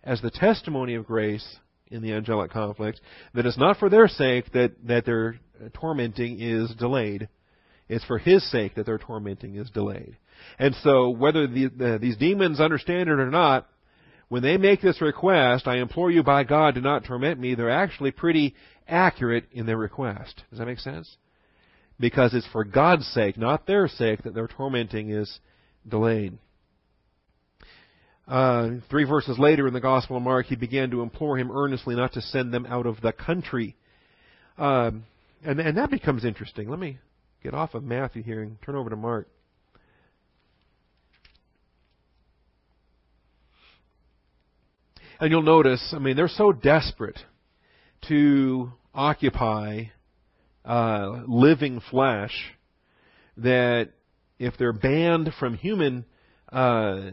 [0.03, 1.47] as the testimony of grace
[1.93, 3.01] in the angelic conflict,
[3.35, 5.39] that it's not for their sake that, that their
[5.75, 7.29] tormenting is delayed.
[7.91, 10.17] It's for His sake that their tormenting is delayed.
[10.61, 13.67] And so, whether the, the, these demons understand it or not,
[14.29, 17.69] when they make this request, I implore you by God, do not torment me, they're
[17.69, 18.55] actually pretty
[18.87, 20.41] accurate in their request.
[20.51, 21.17] Does that make sense?
[21.99, 25.41] Because it's for God's sake, not their sake, that their tormenting is
[25.87, 26.39] delayed.
[28.29, 31.97] Uh, three verses later in the Gospel of Mark, he began to implore him earnestly
[31.97, 33.75] not to send them out of the country.
[34.57, 35.07] Um,
[35.45, 36.71] and, and that becomes interesting.
[36.71, 37.01] Let me
[37.43, 39.29] get off of Matthew here and turn over to Mark.
[45.21, 47.19] And you'll notice, I mean, they're so desperate
[48.09, 49.85] to occupy
[50.65, 52.33] uh, living flesh
[53.37, 53.91] that
[54.39, 56.07] if they're banned from human
[56.51, 57.11] uh,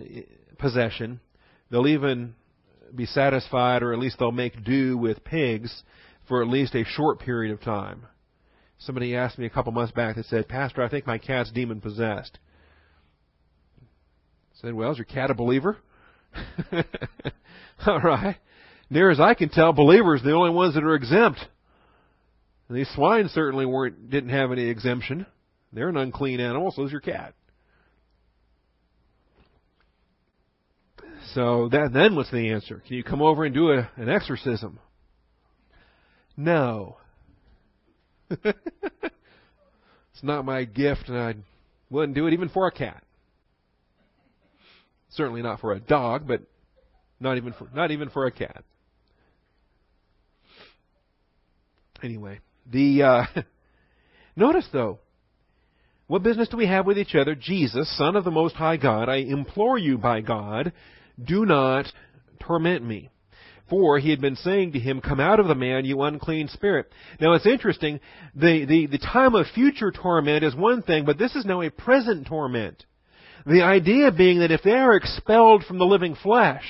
[0.57, 1.19] possession,
[1.69, 2.33] they'll even
[2.95, 5.83] be satisfied, or at least they'll make do with pigs
[6.27, 8.05] for at least a short period of time.
[8.79, 11.81] Somebody asked me a couple months back that said, Pastor, I think my cat's demon
[11.81, 12.37] possessed.
[13.81, 15.77] I said, Well, is your cat a believer?
[17.85, 18.37] All right.
[18.89, 21.39] Near as I can tell, believers are the only ones that are exempt.
[22.69, 25.25] And these swine certainly weren't didn't have any exemption.
[25.73, 27.33] They're an unclean animal, so is your cat.
[31.33, 32.81] So that then what's the answer?
[32.87, 34.79] Can you come over and do a, an exorcism?
[36.35, 36.97] No.
[38.43, 41.35] it's not my gift, and I
[41.89, 43.03] wouldn't do it even for a cat.
[45.09, 46.41] Certainly not for a dog, but
[47.19, 48.63] not even for not even for a cat.
[52.03, 52.39] Anyway,
[52.71, 53.23] the uh,
[54.35, 54.99] notice though,
[56.07, 57.35] what business do we have with each other?
[57.35, 60.73] Jesus, Son of the Most High God, I implore you by God,
[61.23, 61.85] do not
[62.39, 63.09] torment me.
[63.69, 66.91] For he had been saying to him, Come out of the man, you unclean spirit.
[67.19, 67.99] Now it's interesting,
[68.33, 71.69] the, the, the time of future torment is one thing, but this is now a
[71.69, 72.85] present torment.
[73.45, 76.65] The idea being that if they are expelled from the living flesh,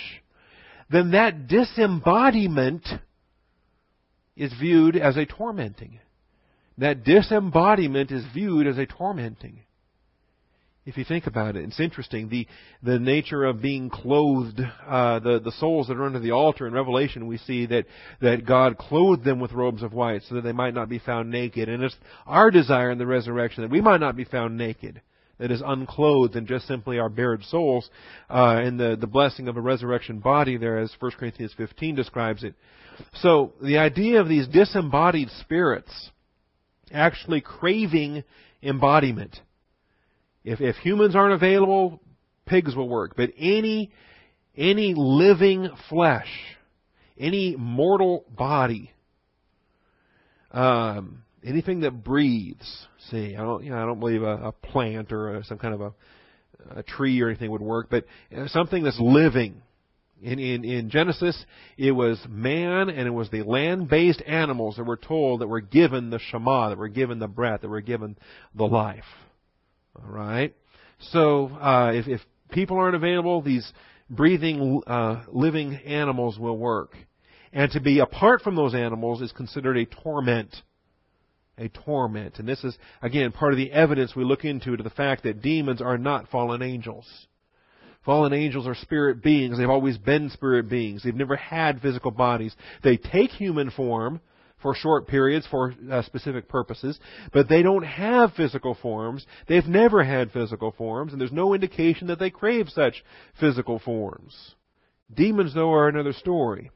[0.90, 2.88] then that disembodiment
[4.36, 6.00] is viewed as a tormenting.
[6.78, 9.62] That disembodiment is viewed as a tormenting.
[10.88, 12.30] If you think about it, it's interesting.
[12.30, 12.48] The,
[12.82, 16.72] the nature of being clothed, uh, the, the souls that are under the altar in
[16.72, 17.88] Revelation, we see that,
[18.22, 21.30] that God clothed them with robes of white so that they might not be found
[21.30, 21.68] naked.
[21.68, 25.02] And it's our desire in the resurrection that we might not be found naked
[25.40, 27.90] that is unclothed and just simply our bared souls,
[28.30, 32.46] uh, and the, the blessing of a resurrection body there as 1 Corinthians 15 describes
[32.46, 32.56] it.
[33.16, 36.12] So, the idea of these disembodied spirits
[36.94, 38.24] actually craving
[38.64, 39.42] embodiment.
[40.48, 42.00] If, if humans aren't available,
[42.46, 43.18] pigs will work.
[43.18, 43.92] But any,
[44.56, 46.30] any living flesh,
[47.18, 48.94] any mortal body,
[50.52, 55.12] um, anything that breathes, see, I don't, you know, I don't believe a, a plant
[55.12, 55.94] or a, some kind of a,
[56.78, 58.06] a tree or anything would work, but
[58.48, 59.62] something that's living.
[60.24, 61.46] In, in, in Genesis,
[61.78, 66.10] it was man and it was the land-based animals that were told that were given
[66.10, 68.18] the Shema, that were given the breath, that were given
[68.56, 69.04] the life.
[70.04, 70.56] All right.
[71.12, 73.72] So uh, if, if people aren't available, these
[74.10, 76.96] breathing, uh, living animals will work.
[77.54, 80.56] And to be apart from those animals is considered a torment
[81.58, 82.38] a torment.
[82.38, 85.42] And this is, again, part of the evidence we look into to the fact that
[85.42, 87.08] demons are not fallen angels.
[88.06, 89.58] Fallen angels are spirit beings.
[89.58, 91.04] They've always been spirit beings.
[91.04, 92.56] They've never had physical bodies.
[92.84, 94.22] They take human form
[94.62, 97.00] for short periods for uh, specific purposes,
[97.32, 99.26] but they don't have physical forms.
[99.48, 103.04] They've never had physical forms, and there's no indication that they crave such
[103.40, 104.56] physical forms.
[105.14, 106.72] Demons, though, are another story.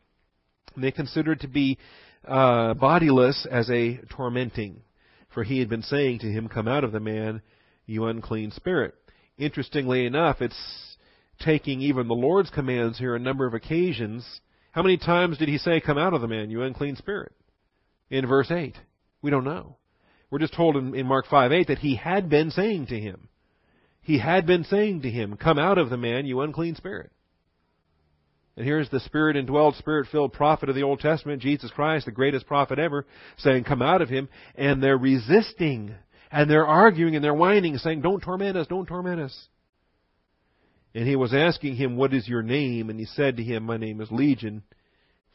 [0.77, 1.77] They considered to be
[2.25, 4.81] uh, bodiless as a tormenting,
[5.33, 7.41] for he had been saying to him, "Come out of the man,
[7.85, 8.93] you unclean spirit."
[9.37, 10.91] Interestingly enough, it's
[11.41, 14.41] taking even the Lord's commands here a number of occasions.
[14.71, 17.33] How many times did he say, Come out of the man, you unclean spirit?
[18.11, 18.75] In verse 8.
[19.23, 19.77] We don't know.
[20.29, 23.29] We're just told in, in Mark 5 8 that he had been saying to him.
[24.01, 27.11] He had been saying to him, Come out of the man, you unclean spirit.
[28.57, 32.11] And here's the spirit indwelled, spirit filled prophet of the Old Testament, Jesus Christ, the
[32.11, 33.05] greatest prophet ever,
[33.37, 34.27] saying, Come out of him.
[34.55, 35.95] And they're resisting
[36.31, 39.47] and they're arguing and they're whining, saying, Don't torment us, don't torment us.
[40.93, 42.89] And he was asking him, What is your name?
[42.89, 44.63] And he said to him, My name is Legion,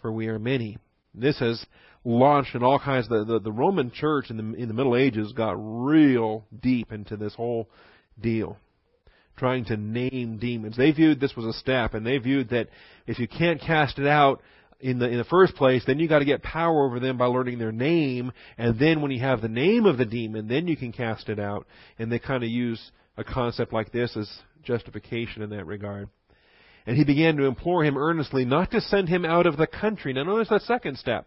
[0.03, 0.79] for we are many.
[1.17, 1.65] This has
[2.05, 3.09] launched in all kinds.
[3.09, 7.17] The, the, the Roman Church in the in the Middle Ages got real deep into
[7.17, 7.69] this whole
[8.21, 8.57] deal,
[9.37, 10.77] trying to name demons.
[10.77, 12.69] They viewed this was a step, and they viewed that
[13.07, 14.41] if you can't cast it out,
[14.81, 17.27] in the in the first place, then you got to get power over them by
[17.27, 20.77] learning their name, and then when you have the name of the demon, then you
[20.77, 21.67] can cast it out.
[21.99, 24.31] And they kind of use a concept like this as
[24.63, 26.09] justification in that regard.
[26.87, 30.13] And he began to implore him earnestly not to send him out of the country.
[30.13, 31.27] Now notice that second step.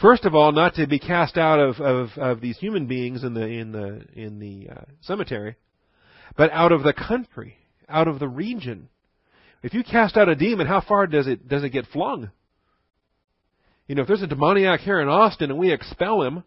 [0.00, 3.32] First of all, not to be cast out of, of, of these human beings in
[3.32, 5.56] the in the in the uh, cemetery,
[6.36, 7.56] but out of the country,
[7.88, 8.88] out of the region.
[9.62, 12.30] If you cast out a demon, how far does it does it get flung?
[13.88, 16.44] You know, if there's a demoniac here in Austin and we expel him,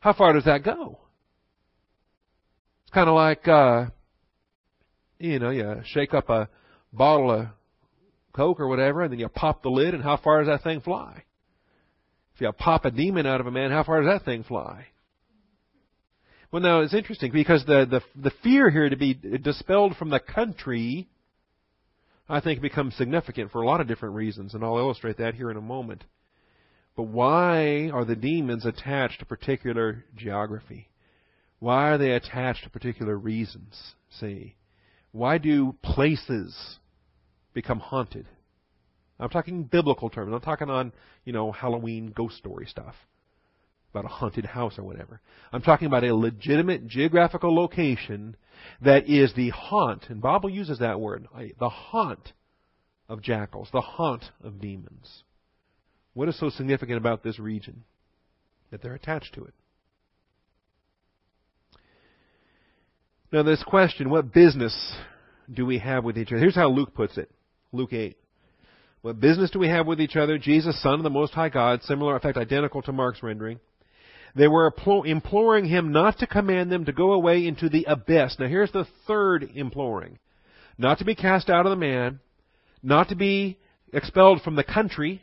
[0.00, 0.98] how far does that go?
[2.82, 3.86] It's kind of like, uh,
[5.18, 6.48] you know, you shake up a
[6.92, 7.46] bottle of
[8.32, 10.80] Coke or whatever, and then you pop the lid, and how far does that thing
[10.80, 11.24] fly?
[12.34, 14.86] If you pop a demon out of a man, how far does that thing fly?
[16.50, 20.20] Well, now it's interesting because the the the fear here to be dispelled from the
[20.20, 21.08] country,
[22.28, 25.50] I think, becomes significant for a lot of different reasons, and I'll illustrate that here
[25.50, 26.04] in a moment.
[26.94, 30.90] But why are the demons attached to particular geography?
[31.58, 33.94] Why are they attached to particular reasons?
[34.20, 34.56] See,
[35.10, 36.78] why do places
[37.52, 38.26] become haunted?
[39.18, 40.32] I'm talking biblical terms.
[40.32, 40.92] I'm talking on,
[41.24, 42.94] you know, Halloween ghost story stuff
[43.92, 45.20] about a haunted house or whatever.
[45.52, 48.36] I'm talking about a legitimate geographical location
[48.80, 52.32] that is the haunt, and Bible uses that word, the haunt
[53.08, 55.24] of jackals, the haunt of demons.
[56.14, 57.84] What is so significant about this region
[58.70, 59.54] that they're attached to it?
[63.30, 64.94] Now, this question, what business
[65.52, 66.38] do we have with each other?
[66.38, 67.30] Here's how Luke puts it
[67.72, 68.16] Luke 8.
[69.00, 70.38] What business do we have with each other?
[70.38, 73.58] Jesus, Son of the Most High God, similar, in fact, identical to Mark's rendering.
[74.34, 74.72] They were
[75.04, 78.36] imploring him not to command them to go away into the abyss.
[78.38, 80.18] Now, here's the third imploring
[80.78, 82.20] not to be cast out of the man,
[82.82, 83.58] not to be
[83.92, 85.22] expelled from the country,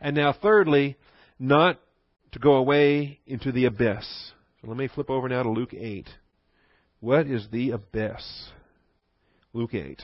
[0.00, 0.96] and now, thirdly,
[1.38, 1.78] not
[2.32, 4.32] to go away into the abyss.
[4.60, 6.08] So let me flip over now to Luke 8.
[7.00, 8.50] What is the abyss?
[9.52, 10.02] Luke 8.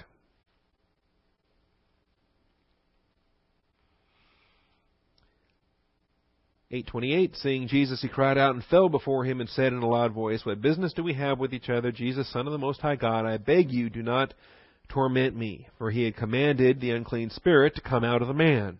[6.74, 7.36] Eight twenty-eight.
[7.36, 10.46] Seeing Jesus, he cried out and fell before him and said in a loud voice,
[10.46, 13.26] "What business do we have with each other, Jesus, Son of the Most High God?
[13.26, 14.32] I beg you, do not
[14.88, 18.78] torment me." For he had commanded the unclean spirit to come out of the man.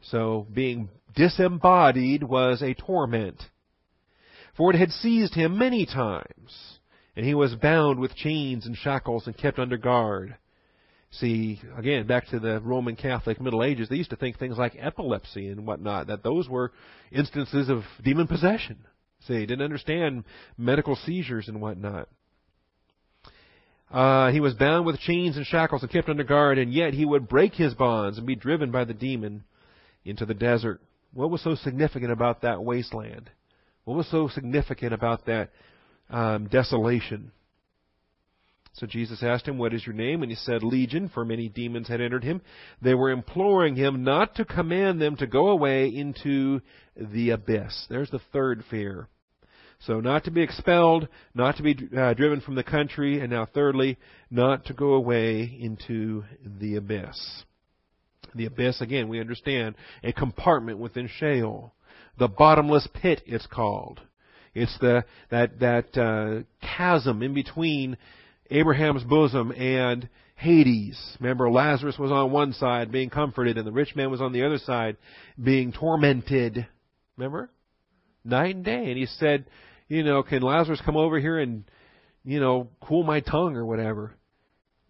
[0.00, 3.50] So being disembodied was a torment.
[4.56, 6.78] For it had seized him many times,
[7.14, 10.36] and he was bound with chains and shackles and kept under guard.
[11.10, 14.76] See, again, back to the Roman Catholic Middle Ages, they used to think things like
[14.78, 16.72] epilepsy and whatnot, that those were
[17.10, 18.78] instances of demon possession.
[19.26, 20.24] See, didn't understand
[20.56, 22.08] medical seizures and whatnot.
[23.90, 27.06] Uh, he was bound with chains and shackles and kept under guard, and yet he
[27.06, 29.44] would break his bonds and be driven by the demon
[30.04, 30.80] into the desert.
[31.14, 33.30] What was so significant about that wasteland?
[33.84, 35.50] What was so significant about that
[36.10, 37.32] um, desolation?
[38.78, 40.22] So Jesus asked him, What is your name?
[40.22, 42.40] And he said, Legion, for many demons had entered him.
[42.80, 46.60] They were imploring him not to command them to go away into
[46.96, 47.86] the abyss.
[47.90, 49.08] There's the third fear.
[49.80, 53.46] So, not to be expelled, not to be uh, driven from the country, and now,
[53.46, 53.96] thirdly,
[54.28, 57.44] not to go away into the abyss.
[58.34, 61.74] The abyss, again, we understand, a compartment within Sheol.
[62.18, 64.00] The bottomless pit, it's called.
[64.54, 66.42] It's the that that uh,
[66.76, 67.96] chasm in between
[68.50, 70.98] Abraham's bosom and Hades.
[71.20, 74.44] Remember, Lazarus was on one side being comforted, and the rich man was on the
[74.44, 74.96] other side
[75.42, 76.66] being tormented.
[77.16, 77.50] Remember?
[78.24, 78.86] Night and day.
[78.86, 79.46] And he said,
[79.88, 81.64] you know, can Lazarus come over here and,
[82.24, 84.14] you know, cool my tongue or whatever?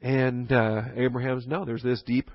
[0.03, 1.65] And uh, Abraham's no.
[1.65, 2.31] There's this deep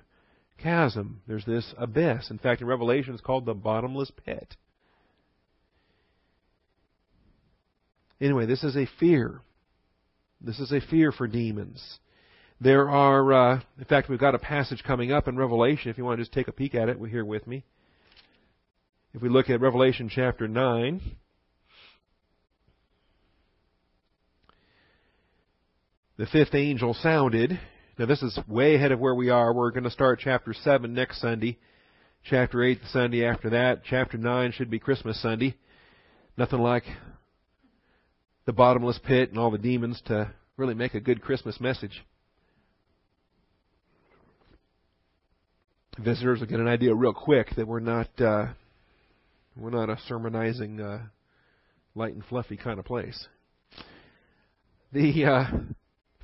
[0.58, 1.22] chasm.
[1.28, 2.30] There's this abyss.
[2.32, 4.56] In fact, in Revelation, it's called the bottomless pit.
[8.20, 9.42] Anyway, this is a fear.
[10.44, 12.00] This is a fear for demons.
[12.60, 15.90] There are, uh, in fact, we've got a passage coming up in Revelation.
[15.90, 17.64] If you want to just take a peek at it, we're here with me.
[19.14, 21.02] If we look at Revelation chapter 9,
[26.18, 27.58] the fifth angel sounded.
[27.98, 29.54] Now, this is way ahead of where we are.
[29.54, 31.58] We're going to start chapter 7 next Sunday.
[32.26, 33.84] Chapter 8 the Sunday after that.
[33.86, 35.56] Chapter 9 should be Christmas Sunday.
[36.38, 36.84] Nothing like
[38.46, 42.04] the bottomless pit and all the demons to really make a good Christmas message.
[45.98, 48.48] Visitors will get an idea real quick that we're not uh,
[49.56, 51.00] we're not a sermonizing, uh,
[51.94, 53.28] light and fluffy kind of place.
[54.92, 55.46] The uh,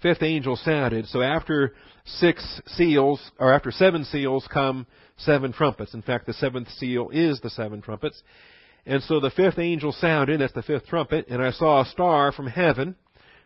[0.02, 1.08] fifth angel sounded.
[1.08, 1.74] So after
[2.06, 5.94] six seals, or after seven seals, come seven trumpets.
[5.94, 8.22] In fact, the seventh seal is the seven trumpets.
[8.86, 12.32] And so the fifth angel sounded, that's the fifth trumpet, and I saw a star
[12.32, 12.96] from heaven.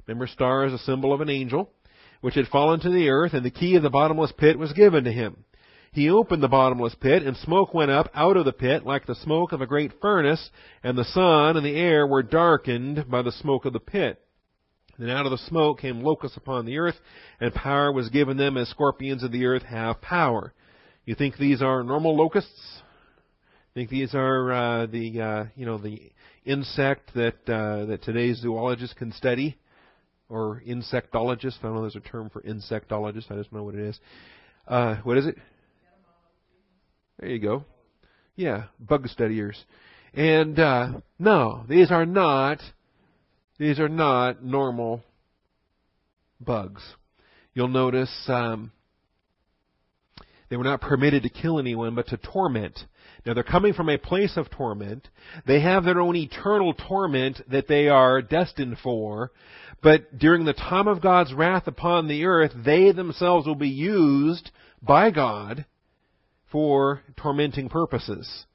[0.08, 1.70] Remember, star is a symbol of an angel,
[2.22, 5.04] which had fallen to the earth, and the key of the bottomless pit was given
[5.06, 5.44] to him.
[5.92, 9.16] He opened the bottomless pit, and smoke went up out of the pit like the
[9.16, 10.50] smoke of a great furnace,
[10.84, 14.20] and the sun and the air were darkened by the smoke of the pit.
[14.98, 16.96] Then out of the smoke came locusts upon the earth,
[17.40, 20.54] and power was given them as scorpions of the earth have power.
[21.06, 22.82] You think these are normal locusts?
[23.74, 26.00] I think these are uh, the uh, you know the
[26.46, 29.58] insect that uh, that today's zoologists can study,
[30.30, 31.58] or insectologists?
[31.60, 31.82] I don't know.
[31.82, 33.32] There's a term for insectologist.
[33.32, 34.00] I just know what it is.
[34.68, 35.38] Uh, what is it?
[37.20, 37.66] There you go.
[38.36, 39.58] Yeah, bug studiers.
[40.14, 42.60] And uh, no, these are not
[43.58, 45.02] these are not normal
[46.40, 46.84] bugs.
[47.56, 48.72] You'll notice um,
[50.50, 52.78] they were not permitted to kill anyone, but to torment.
[53.26, 55.08] Now they're coming from a place of torment.
[55.48, 59.32] They have their own eternal torment that they are destined for.
[59.82, 64.52] But during the time of God's wrath upon the earth, they themselves will be used
[64.82, 65.66] by God
[66.52, 68.46] for tormenting purposes.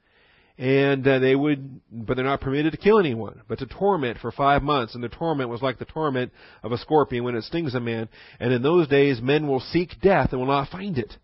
[0.57, 4.31] And uh, they would, but they're not permitted to kill anyone, but to torment for
[4.31, 4.93] five months.
[4.93, 8.09] And the torment was like the torment of a scorpion when it stings a man.
[8.39, 11.15] And in those days, men will seek death and will not find it.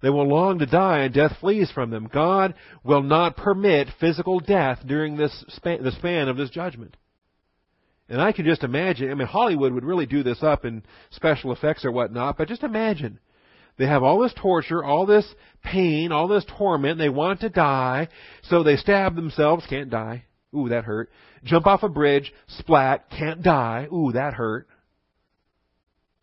[0.00, 2.08] They will long to die, and death flees from them.
[2.12, 6.96] God will not permit physical death during this span, the span of this judgment.
[8.08, 9.10] And I can just imagine.
[9.10, 12.62] I mean, Hollywood would really do this up in special effects or whatnot, but just
[12.62, 13.18] imagine.
[13.76, 15.26] They have all this torture, all this
[15.62, 16.98] pain, all this torment.
[16.98, 18.08] They want to die,
[18.42, 19.66] so they stab themselves.
[19.68, 20.24] Can't die.
[20.54, 21.10] Ooh, that hurt.
[21.44, 23.86] Jump off a bridge, splat, can't die.
[23.92, 24.66] Ooh, that hurt.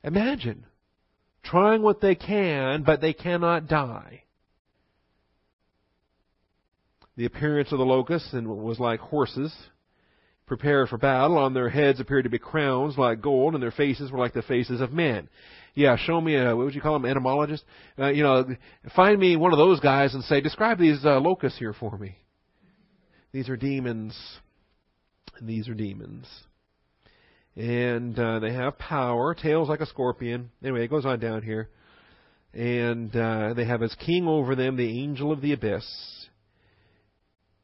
[0.04, 0.66] Imagine
[1.46, 4.24] trying what they can, but they cannot die.
[7.18, 9.54] The appearance of the locusts was like horses
[10.46, 11.38] prepared for battle.
[11.38, 14.42] On their heads appeared to be crowns like gold, and their faces were like the
[14.42, 15.30] faces of men.
[15.76, 17.64] Yeah, show me a what would you call them, entomologist?
[17.98, 18.46] Uh, you know,
[18.96, 22.18] find me one of those guys and say, describe these uh, locusts here for me.
[23.32, 24.18] These are demons.
[25.42, 26.28] These are demons
[27.56, 29.34] and uh, they have power.
[29.34, 30.52] Tails like a scorpion.
[30.62, 31.70] Anyway, it goes on down here,
[32.54, 35.86] and uh, they have as king over them the angel of the abyss.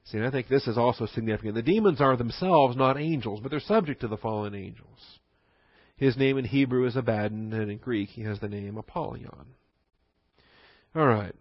[0.06, 1.56] See, and I think this is also significant.
[1.56, 5.00] The demons are themselves not angels, but they're subject to the fallen angels.
[5.96, 9.46] His name in Hebrew is Abaddon, and in Greek he has the name Apollyon.
[10.96, 11.36] All right.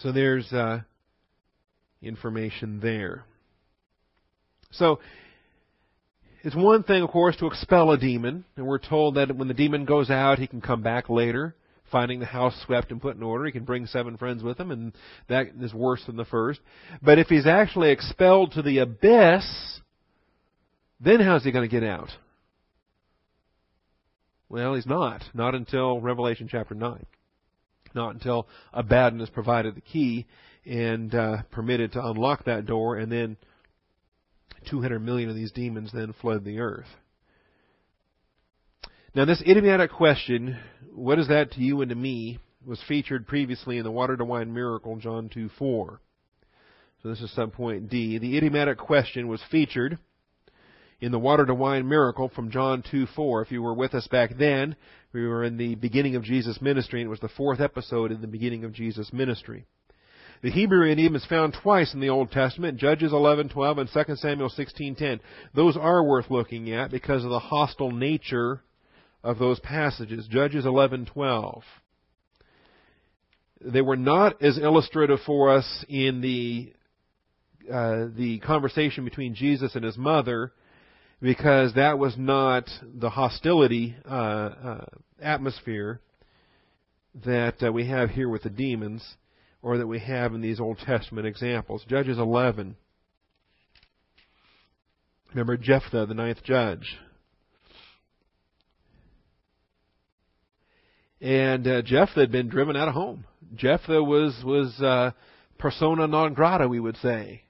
[0.00, 0.80] So there's uh,
[2.00, 3.24] information there.
[4.72, 5.00] So
[6.42, 9.54] it's one thing, of course, to expel a demon, and we're told that when the
[9.54, 11.54] demon goes out, he can come back later,
[11.90, 13.44] finding the house swept and put in order.
[13.44, 14.92] He can bring seven friends with him, and
[15.28, 16.60] that is worse than the first.
[17.02, 19.80] But if he's actually expelled to the abyss,
[21.00, 22.10] then how's he going to get out?
[24.48, 25.22] Well, he's not.
[25.34, 27.06] Not until Revelation chapter 9.
[27.94, 30.26] Not until Abaddon is provided the key
[30.64, 33.36] and uh, permitted to unlock that door and then
[34.68, 36.88] 200 million of these demons then fled the earth.
[39.14, 40.56] Now, this idiomatic question,
[40.94, 44.24] what is that to you and to me, was featured previously in the water to
[44.24, 46.00] wine miracle, John 2 4.
[47.02, 48.18] So this is subpoint D.
[48.18, 49.98] The idiomatic question was featured
[51.00, 53.42] in the water to wine miracle from John 2 4.
[53.42, 54.76] If you were with us back then,
[55.12, 58.20] we were in the beginning of Jesus' ministry, and it was the fourth episode in
[58.20, 59.64] the beginning of Jesus' ministry.
[60.42, 64.48] The Hebrew idiom is found twice in the Old Testament, Judges 11:12 and 2 Samuel
[64.48, 65.20] 16:10.
[65.54, 68.62] Those are worth looking at because of the hostile nature
[69.22, 70.26] of those passages.
[70.28, 71.62] Judges 11:12.
[73.60, 76.72] They were not as illustrative for us in the
[77.70, 80.52] uh, the conversation between Jesus and his mother
[81.20, 84.84] because that was not the hostility uh, uh,
[85.20, 86.00] atmosphere
[87.26, 89.16] that uh, we have here with the demons
[89.62, 91.84] or that we have in these Old Testament examples.
[91.88, 92.76] Judges 11.
[95.30, 96.98] Remember Jephthah, the ninth judge.
[101.20, 103.24] And uh, Jephthah had been driven out of home.
[103.54, 105.10] Jephthah was was uh,
[105.58, 107.42] persona non grata, we would say.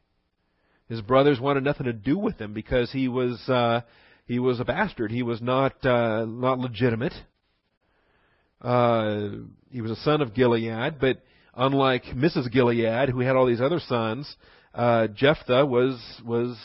[0.89, 3.83] His brothers wanted nothing to do with him because he was uh,
[4.27, 5.13] he was a bastard.
[5.13, 7.15] He was not uh, not legitimate.
[8.61, 9.29] Uh,
[9.71, 11.23] he was a son of Gilead, but
[11.61, 12.51] unlike Mrs.
[12.51, 14.35] Gilead, who had all these other sons,
[14.75, 16.57] uh, Jephthah was was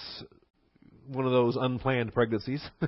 [1.08, 2.64] one of those unplanned pregnancies.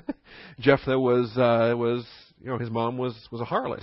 [0.58, 2.04] Jephthah was uh, was
[2.40, 3.82] you know his mom was was a harlot,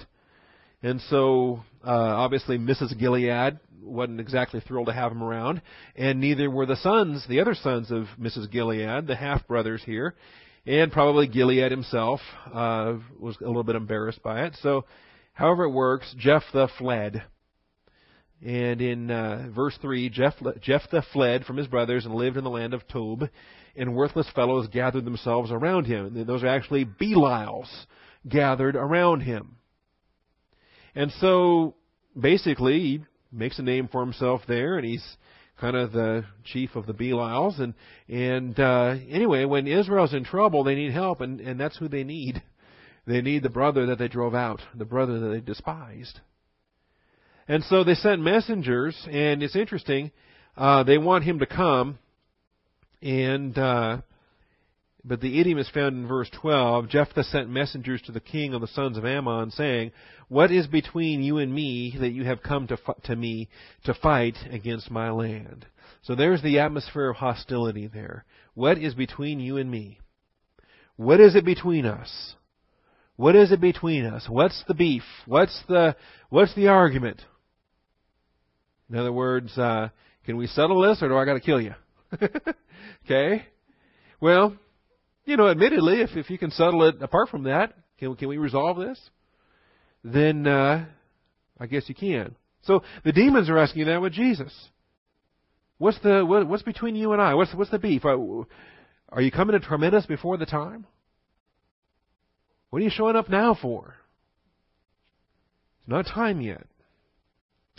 [0.81, 2.97] and so uh, obviously Mrs.
[2.99, 5.61] Gilead wasn't exactly thrilled to have him around,
[5.95, 8.51] and neither were the sons, the other sons of Mrs.
[8.51, 10.15] Gilead, the half brothers here,
[10.65, 12.19] and probably Gilead himself
[12.51, 14.57] uh, was a little bit embarrassed by it.
[14.63, 14.85] So
[15.35, 17.21] However it works, Jephthah fled.
[18.43, 22.73] And in uh, verse 3, Jephthah fled from his brothers and lived in the land
[22.73, 23.29] of Tob,
[23.75, 26.15] and worthless fellows gathered themselves around him.
[26.15, 27.69] And Those are actually Belials
[28.27, 29.57] gathered around him.
[30.93, 31.75] And so,
[32.19, 35.05] basically, he makes a name for himself there, and he's
[35.59, 37.59] kind of the chief of the Belials.
[37.59, 37.73] And
[38.07, 42.03] and uh, anyway, when Israel's in trouble, they need help, and and that's who they
[42.03, 42.41] need.
[43.07, 46.19] They need the brother that they drove out, the brother that they despised.
[47.47, 50.11] And so they sent messengers, and it's interesting.
[50.57, 51.99] Uh, they want him to come,
[53.01, 53.97] and uh,
[55.03, 56.89] but the idiom is found in verse 12.
[56.89, 59.91] Jephthah sent messengers to the king of the sons of Ammon, saying,
[60.27, 63.49] "What is between you and me that you have come to to me
[63.83, 65.67] to fight against my land?"
[66.01, 68.25] So there's the atmosphere of hostility there.
[68.55, 69.99] What is between you and me?
[70.95, 72.35] What is it between us?
[73.17, 74.27] What is it between us?
[74.27, 75.03] What's the beef?
[75.27, 75.95] What's the
[76.29, 77.21] what's the argument?
[78.89, 79.89] In other words, uh,
[80.25, 81.73] can we settle this, or do I got to kill you?
[83.05, 83.45] okay.
[84.21, 84.55] Well,
[85.25, 88.37] you know, admittedly, if if you can settle it apart from that, can can we
[88.37, 88.99] resolve this?
[90.03, 90.85] Then uh,
[91.59, 92.35] I guess you can.
[92.63, 94.53] So the demons are asking that with Jesus.
[95.77, 97.33] What's the what, what's between you and I?
[97.33, 98.05] What's what's the beef?
[98.05, 100.85] Are, you coming to torment us before the time?
[102.69, 103.95] What are you showing up now for?
[105.81, 106.65] It's not time yet.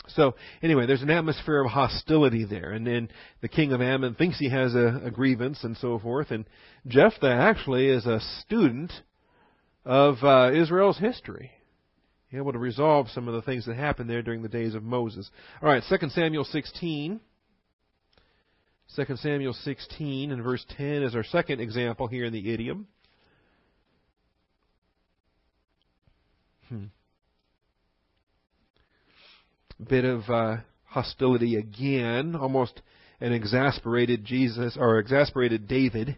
[0.09, 3.09] So anyway, there's an atmosphere of hostility there, and then
[3.41, 6.31] the king of Ammon thinks he has a, a grievance and so forth.
[6.31, 6.45] And
[6.87, 8.91] Jephthah actually is a student
[9.85, 11.51] of uh, Israel's history,
[12.33, 15.29] able to resolve some of the things that happened there during the days of Moses.
[15.61, 17.19] All right, 2 Samuel 16.
[18.95, 22.87] 2 Samuel 16 and verse 10 is our second example here in the idiom.
[26.69, 26.85] Hmm.
[29.85, 32.81] Bit of uh, hostility again, almost
[33.19, 36.17] an exasperated Jesus or exasperated David.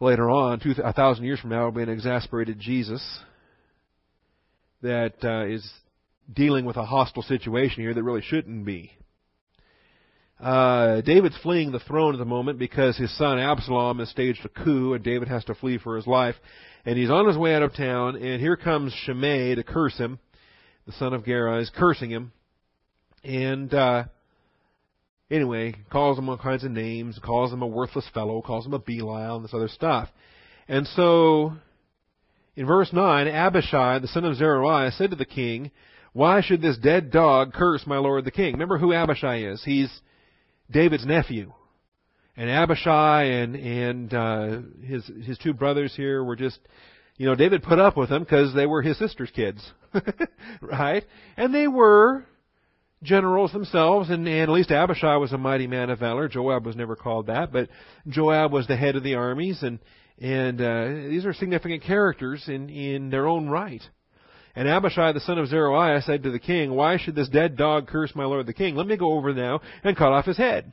[0.00, 3.02] Later on, two, a thousand years from now, will be an exasperated Jesus
[4.82, 5.68] that uh, is
[6.32, 8.92] dealing with a hostile situation here that really shouldn't be.
[10.40, 14.48] Uh, David's fleeing the throne at the moment because his son Absalom has staged a
[14.48, 16.36] coup and David has to flee for his life
[16.84, 20.18] and he's on his way out of town, and here comes Shimei to curse him.
[20.90, 22.32] The son of Gera is cursing him,
[23.22, 24.04] and uh,
[25.30, 28.80] anyway, calls him all kinds of names, calls him a worthless fellow, calls him a
[28.80, 30.08] Belial, and this other stuff.
[30.66, 31.52] And so,
[32.56, 35.70] in verse 9, Abishai, the son of Zeruiah, said to the king,
[36.12, 38.54] Why should this dead dog curse my lord the king?
[38.54, 39.62] Remember who Abishai is.
[39.62, 39.90] He's
[40.72, 41.52] David's nephew
[42.36, 46.58] and Abishai and and uh, his his two brothers here were just,
[47.20, 49.62] you know, David put up with them because they were his sister's kids,
[50.62, 51.04] right?
[51.36, 52.24] And they were
[53.02, 56.28] generals themselves, and, and at least Abishai was a mighty man of valor.
[56.28, 57.68] Joab was never called that, but
[58.08, 59.80] Joab was the head of the armies, and
[60.18, 63.82] and uh, these are significant characters in in their own right.
[64.56, 67.86] And Abishai the son of Zeruiah said to the king, Why should this dead dog
[67.86, 68.76] curse my lord the king?
[68.76, 70.72] Let me go over now and cut off his head.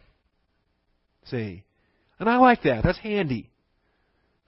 [1.26, 1.66] See?
[2.22, 2.86] And I like that.
[2.86, 3.50] That's handy.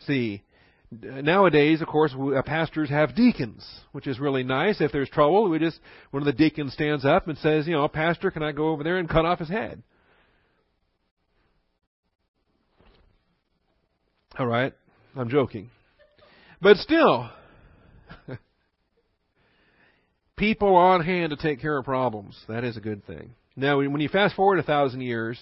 [0.08, 0.44] See?
[0.92, 4.82] Nowadays, of course, uh, pastors have deacons, which is really nice.
[4.82, 5.80] If there's trouble, we just
[6.12, 8.84] one of the deacons stands up and says, you know, Pastor, can I go over
[8.84, 9.84] there and cut off his head?
[14.38, 14.74] All right,
[15.16, 15.70] I'm joking,
[16.62, 17.30] but still,
[20.38, 22.38] people on hand to take care of problems.
[22.48, 23.36] That is a good thing.
[23.58, 25.38] Now, when you fast forward a thousand years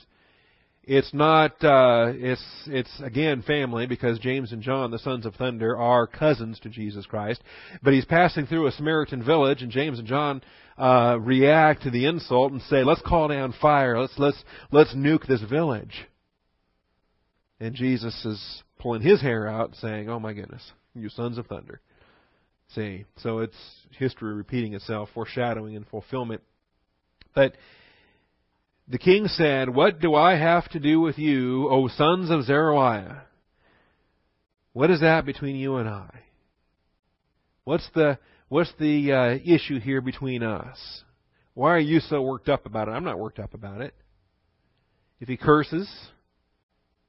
[0.87, 1.61] it's not.
[1.63, 6.59] Uh, it's it's again family because James and John, the sons of thunder, are cousins
[6.61, 7.43] to Jesus Christ.
[7.83, 10.41] But he's passing through a Samaritan village, and James and John
[10.77, 13.99] uh, react to the insult and say, "Let's call down fire.
[13.99, 16.07] Let's let's let's nuke this village."
[17.59, 21.81] And Jesus is pulling his hair out, saying, "Oh my goodness, you sons of thunder."
[22.75, 23.57] See, so it's
[23.97, 26.41] history repeating itself, foreshadowing and fulfillment.
[27.35, 27.55] But
[28.87, 33.23] the king said, What do I have to do with you, O sons of Zeruiah?
[34.73, 36.09] What is that between you and I?
[37.63, 38.17] What's the,
[38.47, 40.77] what's the uh, issue here between us?
[41.53, 42.91] Why are you so worked up about it?
[42.91, 43.93] I'm not worked up about it.
[45.19, 45.89] If he curses,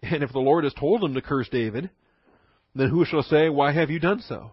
[0.03, 1.91] and if the Lord has told him to curse David,
[2.75, 4.53] then who shall say, Why have you done so?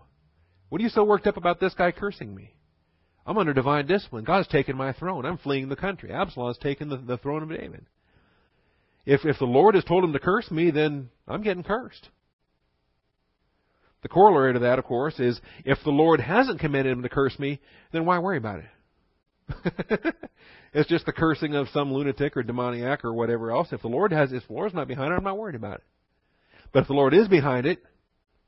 [0.70, 2.54] What are you so worked up about this guy cursing me?
[3.26, 4.24] I'm under divine discipline.
[4.24, 5.26] God's taken my throne.
[5.26, 6.12] I'm fleeing the country.
[6.12, 7.86] Absalom has taken the, the throne of David.
[9.06, 12.10] If, if the Lord has told him to curse me, then I'm getting cursed.
[14.04, 17.38] The corollary to that, of course, is if the Lord hasn't commanded him to curse
[17.40, 17.60] me,
[17.92, 18.66] then why worry about it?
[20.74, 23.70] it's just the cursing of some lunatic or demoniac or whatever else.
[23.72, 25.84] If the Lord has, if the Lord's not behind it, I'm not worried about it.
[26.72, 27.80] But if the Lord is behind it,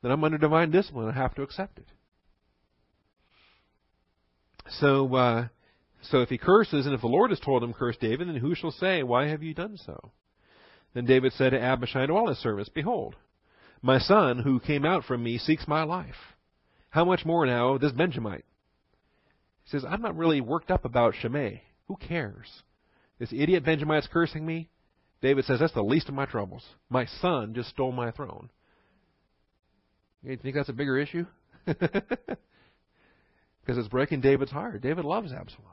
[0.02, 1.10] then I'm under divine discipline.
[1.10, 1.88] I have to accept it.
[4.70, 5.48] So, uh,
[6.02, 8.56] so if he curses, and if the Lord has told him, curse David, then who
[8.56, 10.12] shall say, Why have you done so?
[10.94, 13.16] Then David said to Abishai and to all his servants, Behold,
[13.82, 16.16] my son who came out from me seeks my life.
[16.90, 18.46] How much more now this Benjamite?
[19.64, 21.62] He says, I'm not really worked up about Shimei.
[21.88, 22.64] Who cares?
[23.20, 24.70] This idiot Benjamite's cursing me.
[25.22, 26.64] David says, That's the least of my troubles.
[26.90, 28.50] My son just stole my throne.
[30.24, 31.26] You think that's a bigger issue?
[33.68, 34.82] because it's breaking David's heart.
[34.82, 35.66] David loves Absalom.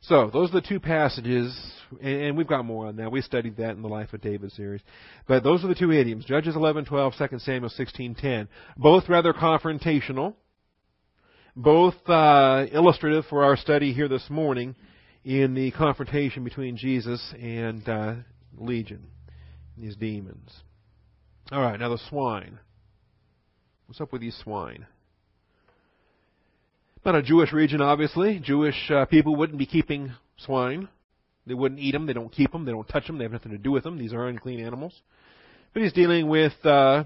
[0.00, 1.56] So, those are the two passages,
[2.00, 3.12] and we've got more on that.
[3.12, 4.80] We studied that in the Life of David series.
[5.26, 8.48] But those are the two idioms, Judges 11:12, 2 Samuel 16:10.
[8.76, 10.34] Both rather confrontational,
[11.54, 14.74] both uh, illustrative for our study here this morning
[15.24, 18.14] in the confrontation between Jesus and uh,
[18.56, 19.06] Legion,
[19.76, 20.52] these demons.
[21.52, 22.58] All right, now the swine.
[23.86, 24.86] What's up with these swine?
[27.06, 28.40] Not a Jewish region, obviously.
[28.40, 30.88] Jewish uh, people wouldn't be keeping swine.
[31.46, 32.04] They wouldn't eat them.
[32.06, 32.64] They don't keep them.
[32.64, 33.16] They don't touch them.
[33.16, 33.96] They have nothing to do with them.
[33.96, 34.92] These are unclean animals.
[35.72, 37.04] But he's dealing with uh,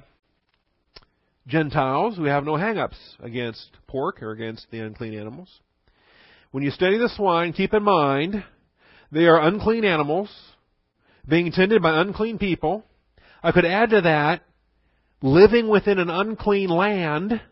[1.46, 5.50] Gentiles who have no hang-ups against pork or against the unclean animals.
[6.50, 8.42] When you study the swine, keep in mind
[9.12, 10.30] they are unclean animals
[11.28, 12.86] being tended by unclean people.
[13.42, 14.44] I could add to that
[15.20, 17.42] living within an unclean land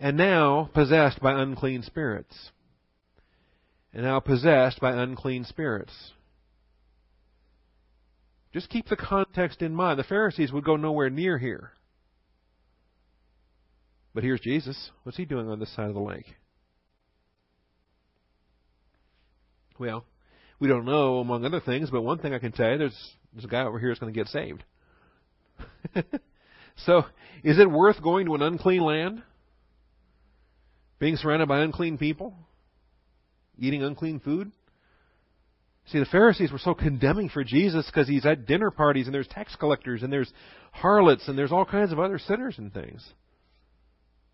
[0.00, 2.50] and now possessed by unclean spirits.
[3.92, 6.12] And now possessed by unclean spirits.
[8.52, 9.98] Just keep the context in mind.
[9.98, 11.72] The Pharisees would go nowhere near here.
[14.14, 14.90] But here's Jesus.
[15.02, 16.34] What's he doing on this side of the lake?
[19.78, 20.04] Well,
[20.58, 23.44] we don't know, among other things, but one thing I can tell you, there's, there's
[23.44, 24.64] a guy over here that's going to get saved.
[26.84, 27.04] so,
[27.44, 29.22] is it worth going to an unclean land?
[31.00, 32.34] Being surrounded by unclean people?
[33.58, 34.52] Eating unclean food?
[35.86, 39.26] See, the Pharisees were so condemning for Jesus because he's at dinner parties and there's
[39.26, 40.32] tax collectors and there's
[40.72, 43.04] harlots and there's all kinds of other sinners and things.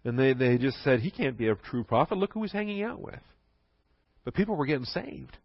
[0.05, 2.19] And they, they just said, he can't be a true prophet.
[2.19, 3.21] Look who he's hanging out with.
[4.25, 5.37] But people were getting saved.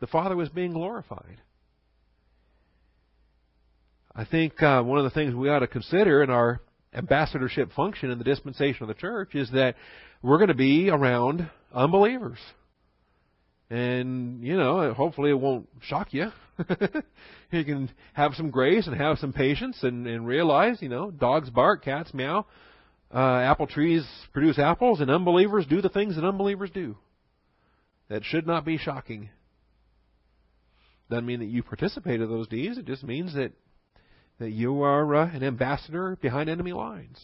[0.00, 1.40] The Father was being glorified.
[4.14, 6.60] I think uh, one of the things we ought to consider in our
[6.92, 9.76] ambassadorship function in the dispensation of the church is that
[10.22, 12.38] we're going to be around unbelievers.
[13.70, 16.30] And, you know, hopefully it won't shock you.
[17.52, 21.48] you can have some grace and have some patience and, and realize, you know, dogs
[21.50, 22.46] bark, cats meow,
[23.14, 26.96] uh, apple trees produce apples, and unbelievers do the things that unbelievers do.
[28.08, 29.30] That should not be shocking.
[31.08, 32.76] Doesn't mean that you participate in those deeds.
[32.76, 33.52] It just means that
[34.40, 37.20] that you are uh, an ambassador behind enemy lines.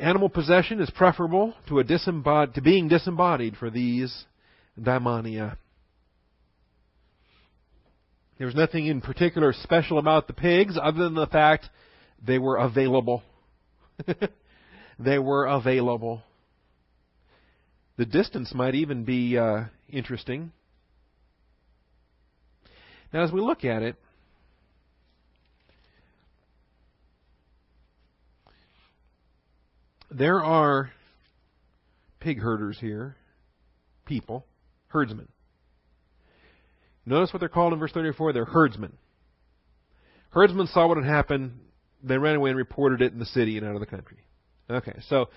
[0.00, 4.24] Animal possession is preferable to a disembod- to being disembodied for these
[4.80, 5.56] daimonia.
[8.38, 11.70] There was nothing in particular special about the pigs other than the fact
[12.24, 13.22] they were available.
[14.98, 16.22] they were available.
[17.96, 20.50] The distance might even be uh, interesting.
[23.12, 23.94] Now, as we look at it,
[30.14, 30.90] there are
[32.20, 33.16] pig herders here,
[34.06, 34.46] people,
[34.88, 35.28] herdsmen.
[37.06, 38.32] Notice what they're called in verse 34.
[38.32, 38.94] They're herdsmen.
[40.30, 41.58] Herdsmen saw what had happened.
[42.02, 44.18] They ran away and reported it in the city and out of the country.
[44.70, 45.28] Okay, so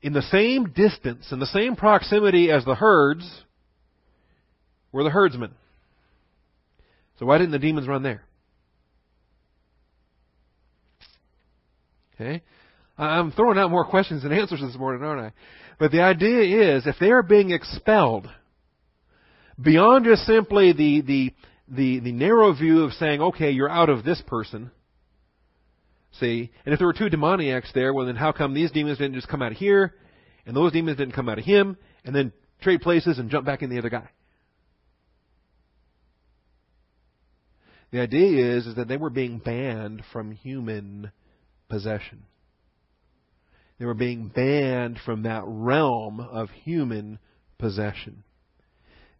[0.00, 3.44] in the same distance, in the same proximity as the herds,
[4.90, 5.52] were the herdsmen.
[7.18, 8.22] So why didn't the demons run there?
[12.14, 12.42] Okay?
[12.98, 15.32] I'm throwing out more questions than answers this morning, aren't I?
[15.78, 18.28] But the idea is, if they are being expelled,
[19.60, 21.34] beyond just simply the, the,
[21.68, 24.70] the, the narrow view of saying, okay, you're out of this person,
[26.20, 29.14] see, and if there were two demoniacs there, well then how come these demons didn't
[29.14, 29.94] just come out of here,
[30.46, 33.62] and those demons didn't come out of him, and then trade places and jump back
[33.62, 34.08] in the other guy?
[37.90, 41.12] The idea is, is that they were being banned from human
[41.68, 42.24] possession.
[43.78, 47.18] They were being banned from that realm of human
[47.58, 48.24] possession.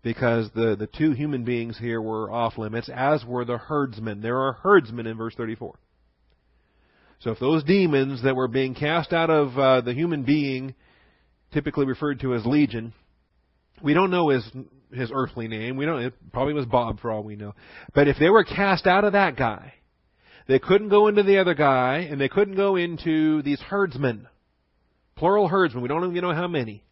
[0.03, 4.21] Because the, the two human beings here were off limits, as were the herdsmen.
[4.21, 5.79] There are herdsmen in verse 34.
[7.21, 10.75] So if those demons that were being cast out of uh, the human being,
[11.53, 12.93] typically referred to as legion,
[13.81, 14.45] we don't know his
[14.93, 15.77] his earthly name.
[15.77, 16.03] We don't.
[16.03, 17.55] It probably was Bob for all we know.
[17.95, 19.75] But if they were cast out of that guy,
[20.49, 24.29] they couldn't go into the other guy, and they couldn't go into these herdsmen.
[25.17, 25.83] Plural herdsmen.
[25.83, 26.85] We don't even know how many,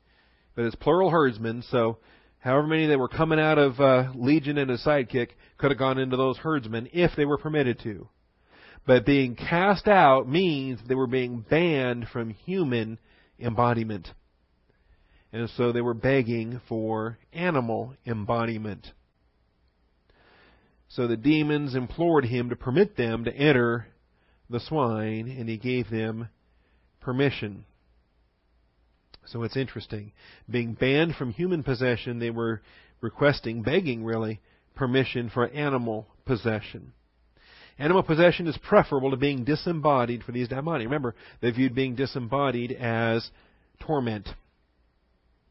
[0.55, 1.63] but it's plural herdsmen.
[1.71, 1.99] So,
[2.39, 5.99] however many that were coming out of uh, Legion and his sidekick could have gone
[5.99, 8.09] into those herdsmen if they were permitted to.
[8.87, 12.99] But being cast out means they were being banned from human
[13.39, 14.09] embodiment.
[15.33, 18.87] And so they were begging for animal embodiment.
[20.89, 23.87] So the demons implored him to permit them to enter
[24.49, 26.29] the swine, and he gave them
[27.01, 27.65] permission.
[29.27, 30.13] So it's interesting.
[30.51, 32.63] Being banned from human possession, they were
[33.01, 34.41] requesting, begging really,
[34.75, 36.93] permission for animal possession.
[37.79, 40.85] Animal possession is preferable to being disembodied for these daimonia.
[40.85, 43.31] Remember, they viewed being disembodied as
[43.81, 44.29] torment.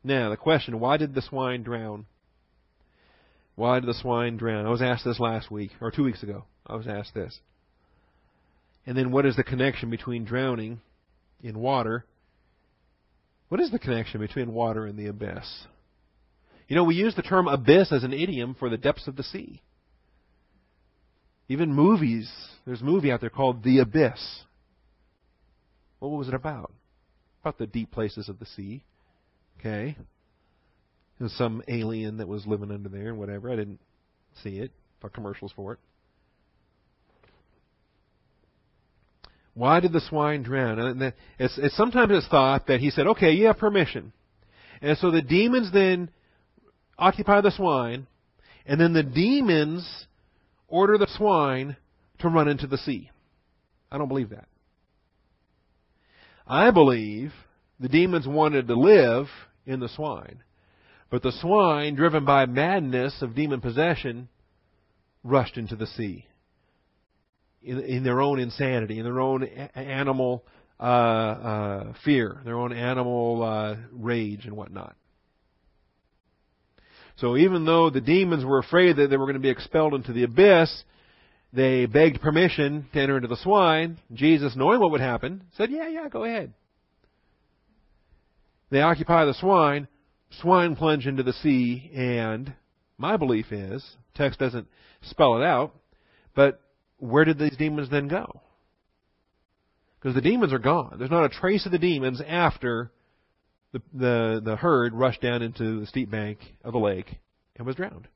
[0.04, 2.06] Now, the question why did the swine drown?
[3.56, 4.66] Why did the swine drown?
[4.66, 6.46] I was asked this last week, or two weeks ago.
[6.66, 7.40] I was asked this.
[8.86, 10.82] And then, what is the connection between drowning
[11.42, 12.06] in water
[13.50, 15.66] what is the connection between water and the abyss?
[16.68, 19.24] You know, we use the term abyss as an idiom for the depths of the
[19.24, 19.62] sea.
[21.48, 22.32] Even movies,
[22.66, 24.44] there's a movie out there called The Abyss.
[25.98, 26.72] What was it about?
[27.42, 28.84] About the deep places of the sea.
[29.60, 29.98] Okay.
[31.18, 33.52] There's some alien that was living under there and whatever.
[33.52, 33.80] I didn't
[34.44, 34.72] see it.
[35.02, 35.80] Saw commercials for it.
[39.60, 40.80] Why did the swine drown?
[40.80, 44.14] And it's, it's sometimes it's thought that he said, okay, you have permission.
[44.82, 46.12] And so the demons then
[46.98, 48.08] occupy the swine,
[48.66, 50.08] and then the demons
[50.70, 51.76] order the swine
[52.20, 53.12] to run into the sea.
[53.92, 54.48] I don't believe that.
[56.48, 57.34] I believe
[57.82, 59.28] the demons wanted to live
[59.66, 60.42] in the swine,
[61.10, 64.30] but the swine, driven by madness of demon possession,
[65.22, 66.29] rushed into the sea
[67.62, 70.46] in, in their own insanity, in their own animal
[70.80, 74.96] uh, uh, fear, their own animal uh, rage and whatnot.
[77.18, 80.14] So even though the demons were afraid that they were going to be expelled into
[80.14, 80.84] the abyss,
[81.52, 83.98] they begged permission to enter into the swine.
[84.14, 86.54] Jesus, knowing what would happen, said, Yeah, yeah, go ahead.
[88.70, 89.88] They occupy the swine,
[90.42, 92.54] swine plunge into the sea, and
[92.98, 93.84] my belief is,
[94.16, 94.68] text doesn't
[95.02, 95.76] spell it out,
[96.36, 96.62] but
[97.00, 98.42] where did these demons then go?
[100.00, 100.96] Because the demons are gone.
[100.98, 102.92] There's not a trace of the demons after
[103.74, 107.20] the, the, the herd rushed down into the steep bank of the lake
[107.56, 108.08] and was drowned.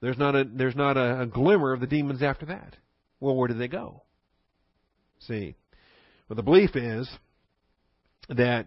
[0.00, 2.76] There's not a there's not a, a glimmer of the demons after that.
[3.20, 4.02] Well, where did they go?
[5.20, 5.54] See,
[6.28, 7.08] well, the belief is
[8.28, 8.66] that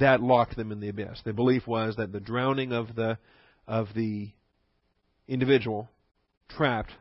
[0.00, 1.20] that locked them in the abyss.
[1.24, 3.18] The belief was that the drowning of the
[3.68, 4.32] of the
[5.28, 5.88] individual
[6.56, 6.92] trapped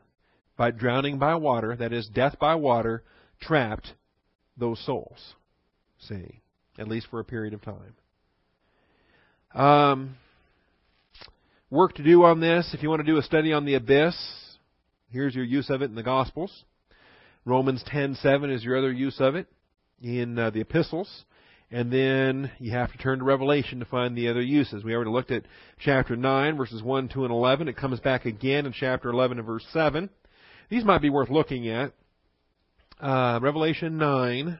[0.58, 3.04] by drowning by water, that is, death by water,
[3.42, 3.94] trapped
[4.58, 5.36] those souls.
[6.00, 6.42] See,
[6.78, 7.96] at least for a period of time.
[9.54, 10.18] Um,
[11.70, 12.74] work to do on this.
[12.74, 14.16] If you want to do a study on the abyss,
[15.12, 16.64] here's your use of it in the Gospels.
[17.46, 19.48] Romans 10:7 is your other use of it
[20.02, 21.26] in uh, the epistles.
[21.72, 24.84] And then you have to turn to Revelation to find the other uses.
[24.84, 25.44] We already looked at
[25.80, 27.68] chapter 9, verses 1, 2, and 11.
[27.68, 30.10] It comes back again in chapter 11 and verse 7.
[30.70, 31.94] These might be worth looking at.
[33.00, 34.60] Uh, Revelation 9.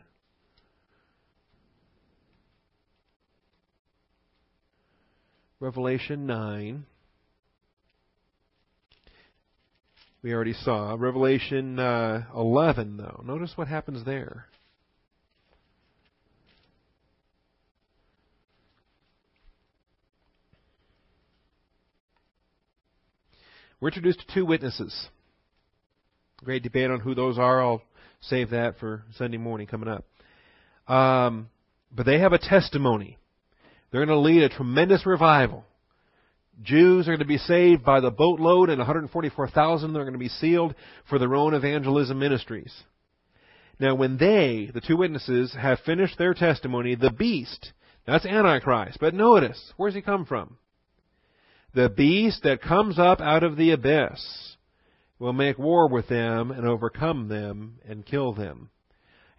[5.60, 6.86] Revelation 9.
[10.22, 10.96] We already saw.
[10.98, 13.24] Revelation uh, 11, though.
[13.26, 14.46] Notice what happens there.
[23.80, 25.08] We're introduced to two witnesses.
[26.44, 27.62] Great debate on who those are.
[27.62, 27.82] I'll
[28.20, 30.06] save that for Sunday morning coming up.
[30.94, 31.50] Um,
[31.96, 33.18] but they have a testimony.
[33.92, 35.64] They're going to lead a tremendous revival.
[36.62, 40.28] Jews are going to be saved by the boatload, and 144,000 are going to be
[40.28, 40.76] sealed
[41.08, 42.74] for their own evangelism ministries.
[43.80, 47.72] Now, when they, the two witnesses, have finished their testimony, the beast,
[48.06, 48.98] that's Antichrist.
[49.00, 50.58] But notice, where's he come from?
[51.80, 54.58] The beast that comes up out of the abyss
[55.18, 58.70] will make war with them and overcome them and kill them.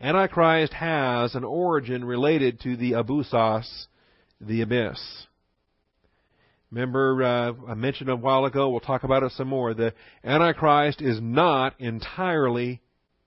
[0.00, 3.88] Antichrist has an origin related to the abyssos,
[4.40, 5.26] the abyss.
[6.70, 9.74] Remember, uh, I mentioned a while ago, we'll talk about it some more.
[9.74, 9.92] The
[10.24, 12.80] Antichrist is not entirely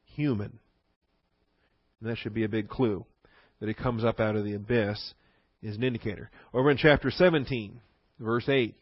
[0.06, 0.58] human.
[2.02, 3.06] And that should be a big clue.
[3.60, 5.14] That he comes up out of the abyss
[5.62, 6.32] is an indicator.
[6.52, 7.80] Over in chapter 17,
[8.20, 8.76] verse 8.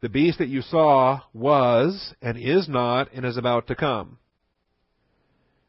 [0.00, 4.18] The beast that you saw was and is not and is about to come.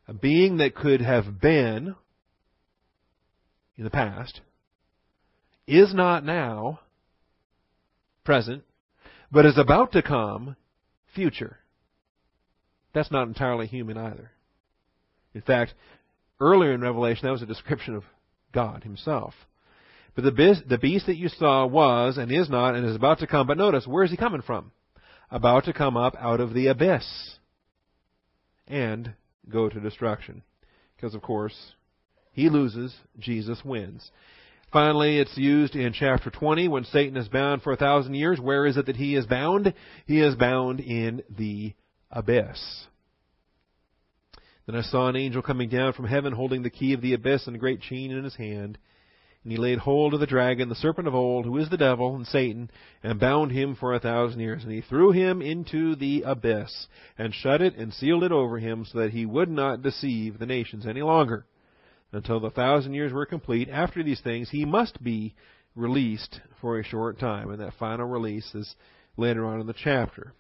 [0.08, 1.96] A being that could have been
[3.80, 4.42] in the past,
[5.66, 6.82] is not now,
[8.26, 8.64] present,
[9.32, 10.58] but is about to come,
[11.16, 11.60] future.
[12.94, 14.32] That's not entirely human either.
[15.34, 15.74] In fact,
[16.42, 18.04] earlier in Revelation, that was a description of
[18.54, 19.34] God Himself.
[20.22, 23.48] The the beast that you saw was and is not and is about to come.
[23.48, 24.72] But notice, where is he coming from?
[25.32, 27.38] About to come up out of the abyss
[28.68, 29.14] and
[29.48, 30.44] go to destruction.
[30.96, 31.56] Because, of course,
[32.32, 34.12] he loses, Jesus wins.
[34.72, 38.40] Finally, it's used in chapter 20 when Satan is bound for a thousand years.
[38.40, 39.74] Where is it that he is bound?
[40.06, 41.74] He is bound in the
[42.12, 42.86] abyss.
[44.68, 47.48] Then I saw an angel coming down from heaven holding the key of the abyss
[47.48, 48.78] and a great chain in his hand.
[49.44, 52.14] And he laid hold of the dragon, the serpent of old, who is the devil
[52.14, 52.70] and Satan,
[53.02, 54.64] and bound him for a thousand years.
[54.64, 56.88] And he threw him into the abyss,
[57.18, 60.46] and shut it and sealed it over him, so that he would not deceive the
[60.46, 61.46] nations any longer.
[62.12, 65.36] Until the thousand years were complete, after these things, he must be
[65.74, 67.50] released for a short time.
[67.50, 68.76] And that final release is
[69.16, 70.34] later on in the chapter.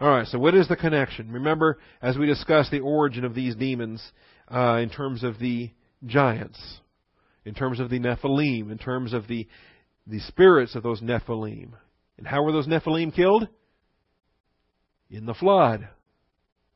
[0.00, 1.30] Alright, so what is the connection?
[1.30, 4.02] Remember, as we discussed the origin of these demons
[4.48, 5.70] uh, in terms of the
[6.06, 6.80] giants
[7.44, 9.46] in terms of the Nephilim, in terms of the,
[10.06, 11.72] the spirits of those Nephilim.
[12.18, 13.48] And how were those Nephilim killed?
[15.10, 15.88] In the flood.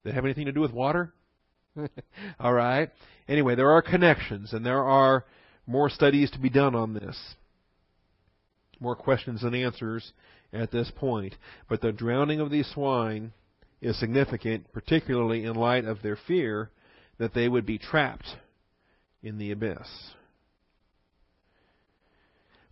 [0.02, 1.12] Did it have anything to do with water?
[2.40, 2.90] All right.
[3.28, 5.24] Anyway, there are connections, and there are
[5.66, 7.16] more studies to be done on this.
[8.80, 10.12] More questions and answers
[10.52, 11.34] at this point.
[11.68, 13.32] But the drowning of these swine
[13.80, 16.70] is significant, particularly in light of their fear
[17.18, 18.36] that they would be trapped
[19.22, 19.88] in the abyss.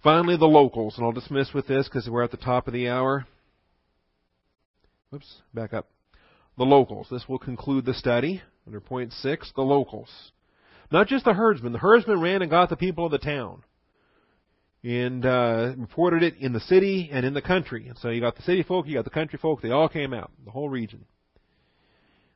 [0.02, 2.88] Finally, the locals, and I'll dismiss with this because we're at the top of the
[2.88, 3.26] hour.
[5.10, 5.88] Whoops, back up.
[6.58, 7.06] The locals.
[7.10, 9.52] This will conclude the study under point six.
[9.54, 10.10] The locals.
[10.90, 11.72] Not just the herdsmen.
[11.72, 13.62] The herdsmen ran and got the people of the town
[14.84, 17.86] and uh, reported it in the city and in the country.
[17.88, 19.62] And so you got the city folk, you got the country folk.
[19.62, 21.04] They all came out, the whole region.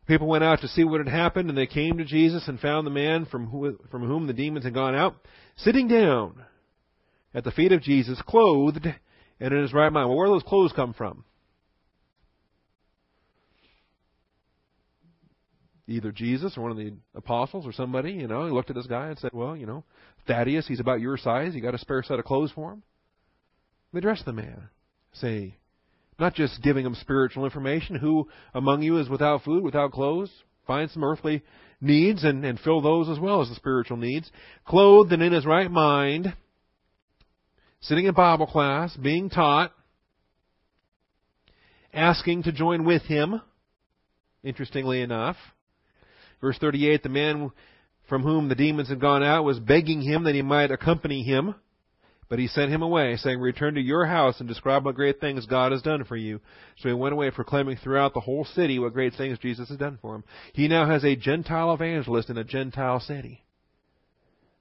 [0.06, 2.86] People went out to see what had happened, and they came to Jesus and found
[2.86, 5.16] the man from, who, from whom the demons had gone out,
[5.56, 6.44] sitting down
[7.36, 8.86] at the feet of Jesus, clothed
[9.38, 10.08] and in his right mind.
[10.08, 11.22] Well, where do those clothes come from?
[15.86, 18.86] Either Jesus or one of the apostles or somebody, you know, he looked at this
[18.86, 19.84] guy and said, Well, you know,
[20.26, 21.54] Thaddeus, he's about your size.
[21.54, 22.82] You got a spare set of clothes for him?
[23.92, 24.70] They dress the man.
[25.12, 25.56] Say,
[26.18, 27.96] not just giving him spiritual information.
[27.96, 30.30] Who among you is without food, without clothes?
[30.66, 31.42] Find some earthly
[31.82, 34.30] needs and, and fill those as well as the spiritual needs.
[34.64, 36.34] Clothed and in his right mind
[37.80, 39.72] sitting in Bible class, being taught,
[41.92, 43.40] asking to join with him,
[44.42, 45.36] interestingly enough.
[46.40, 47.50] Verse 38, the man
[48.08, 51.54] from whom the demons had gone out was begging him that he might accompany him.
[52.28, 55.46] But he sent him away, saying, Return to your house and describe what great things
[55.46, 56.40] God has done for you.
[56.78, 59.98] So he went away proclaiming throughout the whole city what great things Jesus has done
[60.02, 60.24] for him.
[60.52, 63.44] He now has a Gentile evangelist in a Gentile city,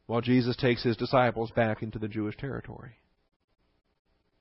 [0.05, 2.97] while Jesus takes his disciples back into the Jewish territory.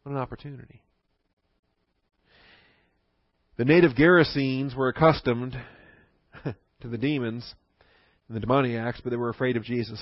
[0.05, 0.83] What an opportunity.
[3.57, 5.57] The native Gerasenes were accustomed
[6.45, 7.55] to the demons
[8.29, 10.01] and the demoniacs, but they were afraid of Jesus.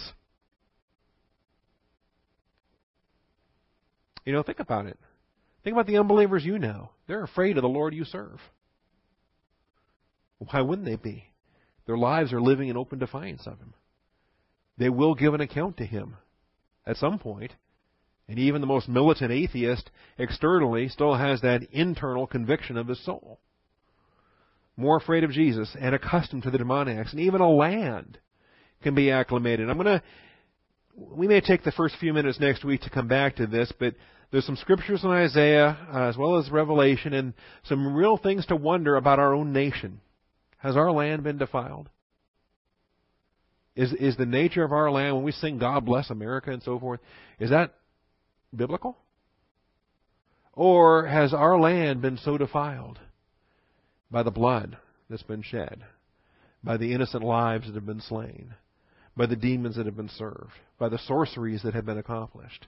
[4.25, 4.99] You know, think about it.
[5.63, 6.91] Think about the unbelievers you know.
[7.07, 8.41] They're afraid of the Lord you serve.
[10.39, 11.27] Why wouldn't they be?
[11.87, 13.75] Their lives are living in open defiance of Him.
[14.79, 16.17] They will give an account to Him
[16.85, 17.53] at some point.
[18.33, 23.39] And even the most militant atheist externally still has that internal conviction of his soul.
[24.75, 27.13] More afraid of Jesus and accustomed to the demoniacs.
[27.13, 28.17] And even a land
[28.83, 29.69] can be acclimated.
[29.69, 30.03] I'm going to
[30.97, 33.97] we may take the first few minutes next week to come back to this, but
[34.31, 38.57] there's some scriptures in Isaiah uh, as well as Revelation and some real things to
[38.57, 40.01] wonder about our own nation.
[40.57, 41.91] Has our land been defiled?
[43.77, 46.79] Is is the nature of our land when we sing God bless America and so
[46.79, 47.01] forth,
[47.39, 47.75] is that
[48.55, 48.97] biblical?
[50.53, 52.99] Or has our land been so defiled
[54.11, 54.77] by the blood
[55.09, 55.85] that's been shed,
[56.63, 58.55] by the innocent lives that have been slain?
[59.17, 62.67] by the demons that have been served, by the sorceries that have been accomplished?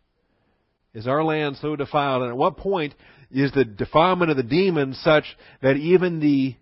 [0.93, 2.23] Is our land so defiled?
[2.23, 2.95] And at what point
[3.31, 5.25] is the defilement of the demons such
[5.63, 6.57] that even the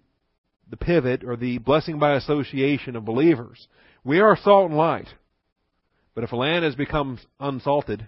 [0.71, 3.69] the pivot or the blessing by association of believers,
[4.05, 5.09] we are salt and light.
[6.15, 8.07] But if a land has become unsalted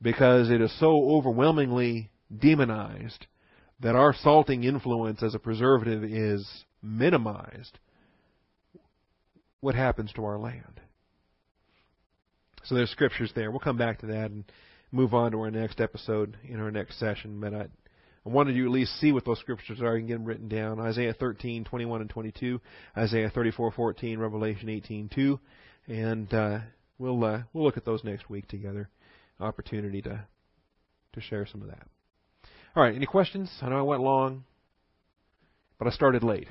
[0.00, 3.26] because it is so overwhelmingly demonized
[3.80, 6.48] that our salting influence as a preservative is
[6.82, 7.78] minimized,
[9.60, 10.80] what happens to our land.
[12.64, 13.50] So there's scriptures there.
[13.50, 14.44] We'll come back to that and
[14.92, 17.40] move on to our next episode in our next session.
[17.40, 17.66] But I,
[18.26, 20.48] I wanted you to at least see what those scriptures are and get them written
[20.48, 20.80] down.
[20.80, 22.60] Isaiah 13, 21 and 22,
[22.96, 25.40] Isaiah 34, 14, Revelation 18, 2.
[25.88, 26.58] And uh,
[26.98, 28.90] we'll uh, we'll look at those next week together.
[29.40, 30.24] Opportunity to
[31.14, 31.86] to share some of that.
[32.76, 33.50] All right, any questions?
[33.62, 34.44] I know I went long,
[35.78, 36.48] but I started late.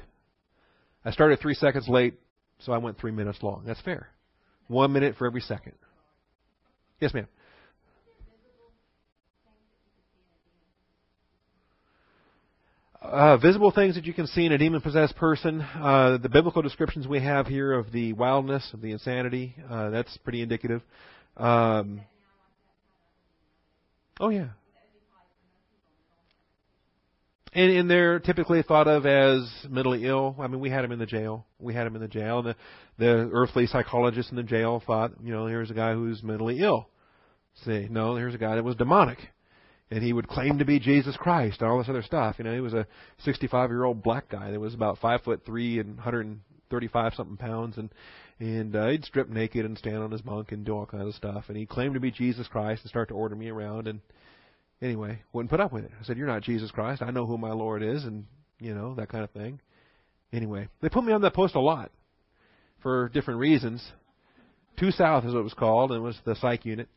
[1.05, 2.15] I started three seconds late
[2.59, 3.63] so I went three minutes long.
[3.65, 4.09] That's fair.
[4.67, 5.73] One minute for every second.
[6.99, 7.27] Yes, ma'am.
[12.99, 15.61] Uh, visible things that you can see in a demon possessed person.
[15.61, 20.17] Uh, the biblical descriptions we have here of the wildness, of the insanity, uh, that's
[20.17, 20.81] pretty indicative.
[21.38, 22.01] Um,
[24.20, 24.49] oh, yeah.
[27.53, 30.36] And, and they're typically thought of as mentally ill.
[30.39, 31.45] I mean, we had him in the jail.
[31.59, 32.39] We had him in the jail.
[32.39, 32.55] And the,
[32.99, 36.88] the earthly psychologists in the jail thought, you know, here's a guy who's mentally ill.
[37.65, 39.18] See, no, here's a guy that was demonic.
[39.89, 42.36] And he would claim to be Jesus Christ and all this other stuff.
[42.38, 42.86] You know, he was a
[43.24, 47.78] 65 year old black guy that was about five foot three and 135 something pounds,
[47.78, 47.89] and
[48.39, 51.15] and uh, he'd strip naked and stand on his bunk and do all kinds of
[51.15, 51.45] stuff.
[51.47, 54.01] And he claimed to be Jesus Christ and start to order me around and
[54.81, 55.91] Anyway, wouldn't put up with it.
[55.99, 57.01] I said, "You're not Jesus Christ.
[57.01, 58.25] I know who my Lord is," and
[58.59, 59.59] you know that kind of thing.
[60.31, 61.91] Anyway, they put me on that post a lot
[62.79, 63.91] for different reasons.
[64.77, 66.89] Two South is what it was called, and it was the psych unit.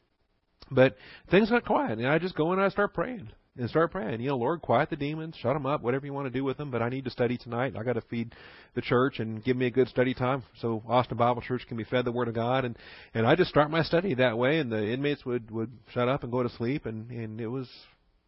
[0.70, 0.96] But
[1.30, 4.20] things got quiet, and I just go in and I start praying and start praying.
[4.20, 6.56] You know, Lord, quiet the demons, shut them up, whatever you want to do with
[6.56, 6.70] them.
[6.70, 7.74] But I need to study tonight.
[7.76, 8.34] I got to feed
[8.74, 11.84] the church and give me a good study time so Austin Bible Church can be
[11.84, 12.64] fed the Word of God.
[12.64, 12.76] And
[13.14, 16.22] and I just start my study that way, and the inmates would would shut up
[16.22, 17.68] and go to sleep, and and it was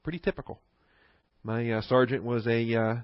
[0.03, 0.61] pretty typical.
[1.45, 2.95] My uh, sergeant was a uh,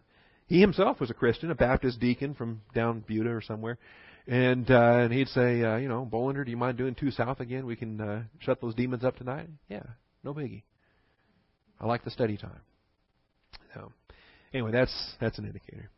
[0.47, 3.79] he himself was a Christian, a Baptist deacon from down Buda or somewhere.
[4.27, 7.41] And uh, and he'd say, uh, you know, Bolander, do you mind doing two south
[7.41, 7.65] again?
[7.65, 9.49] We can uh, shut those demons up tonight.
[9.69, 9.85] Yeah,
[10.23, 10.63] no biggie.
[11.81, 12.61] I like the study time.
[13.75, 13.93] So,
[14.53, 15.91] anyway, that's that's an indicator.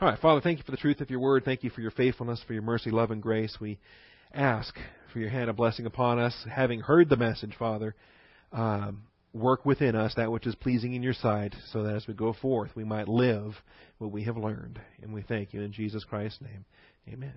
[0.00, 1.44] All right, Father, thank you for the truth of your word.
[1.44, 3.56] Thank you for your faithfulness, for your mercy, love, and grace.
[3.60, 3.78] We
[4.32, 4.74] ask
[5.12, 6.34] for your hand of blessing upon us.
[6.50, 7.94] Having heard the message, Father,
[8.52, 12.14] um, work within us that which is pleasing in your sight, so that as we
[12.14, 13.54] go forth, we might live
[13.98, 14.80] what we have learned.
[15.02, 16.64] And we thank you in Jesus Christ's name.
[17.08, 17.34] Amen.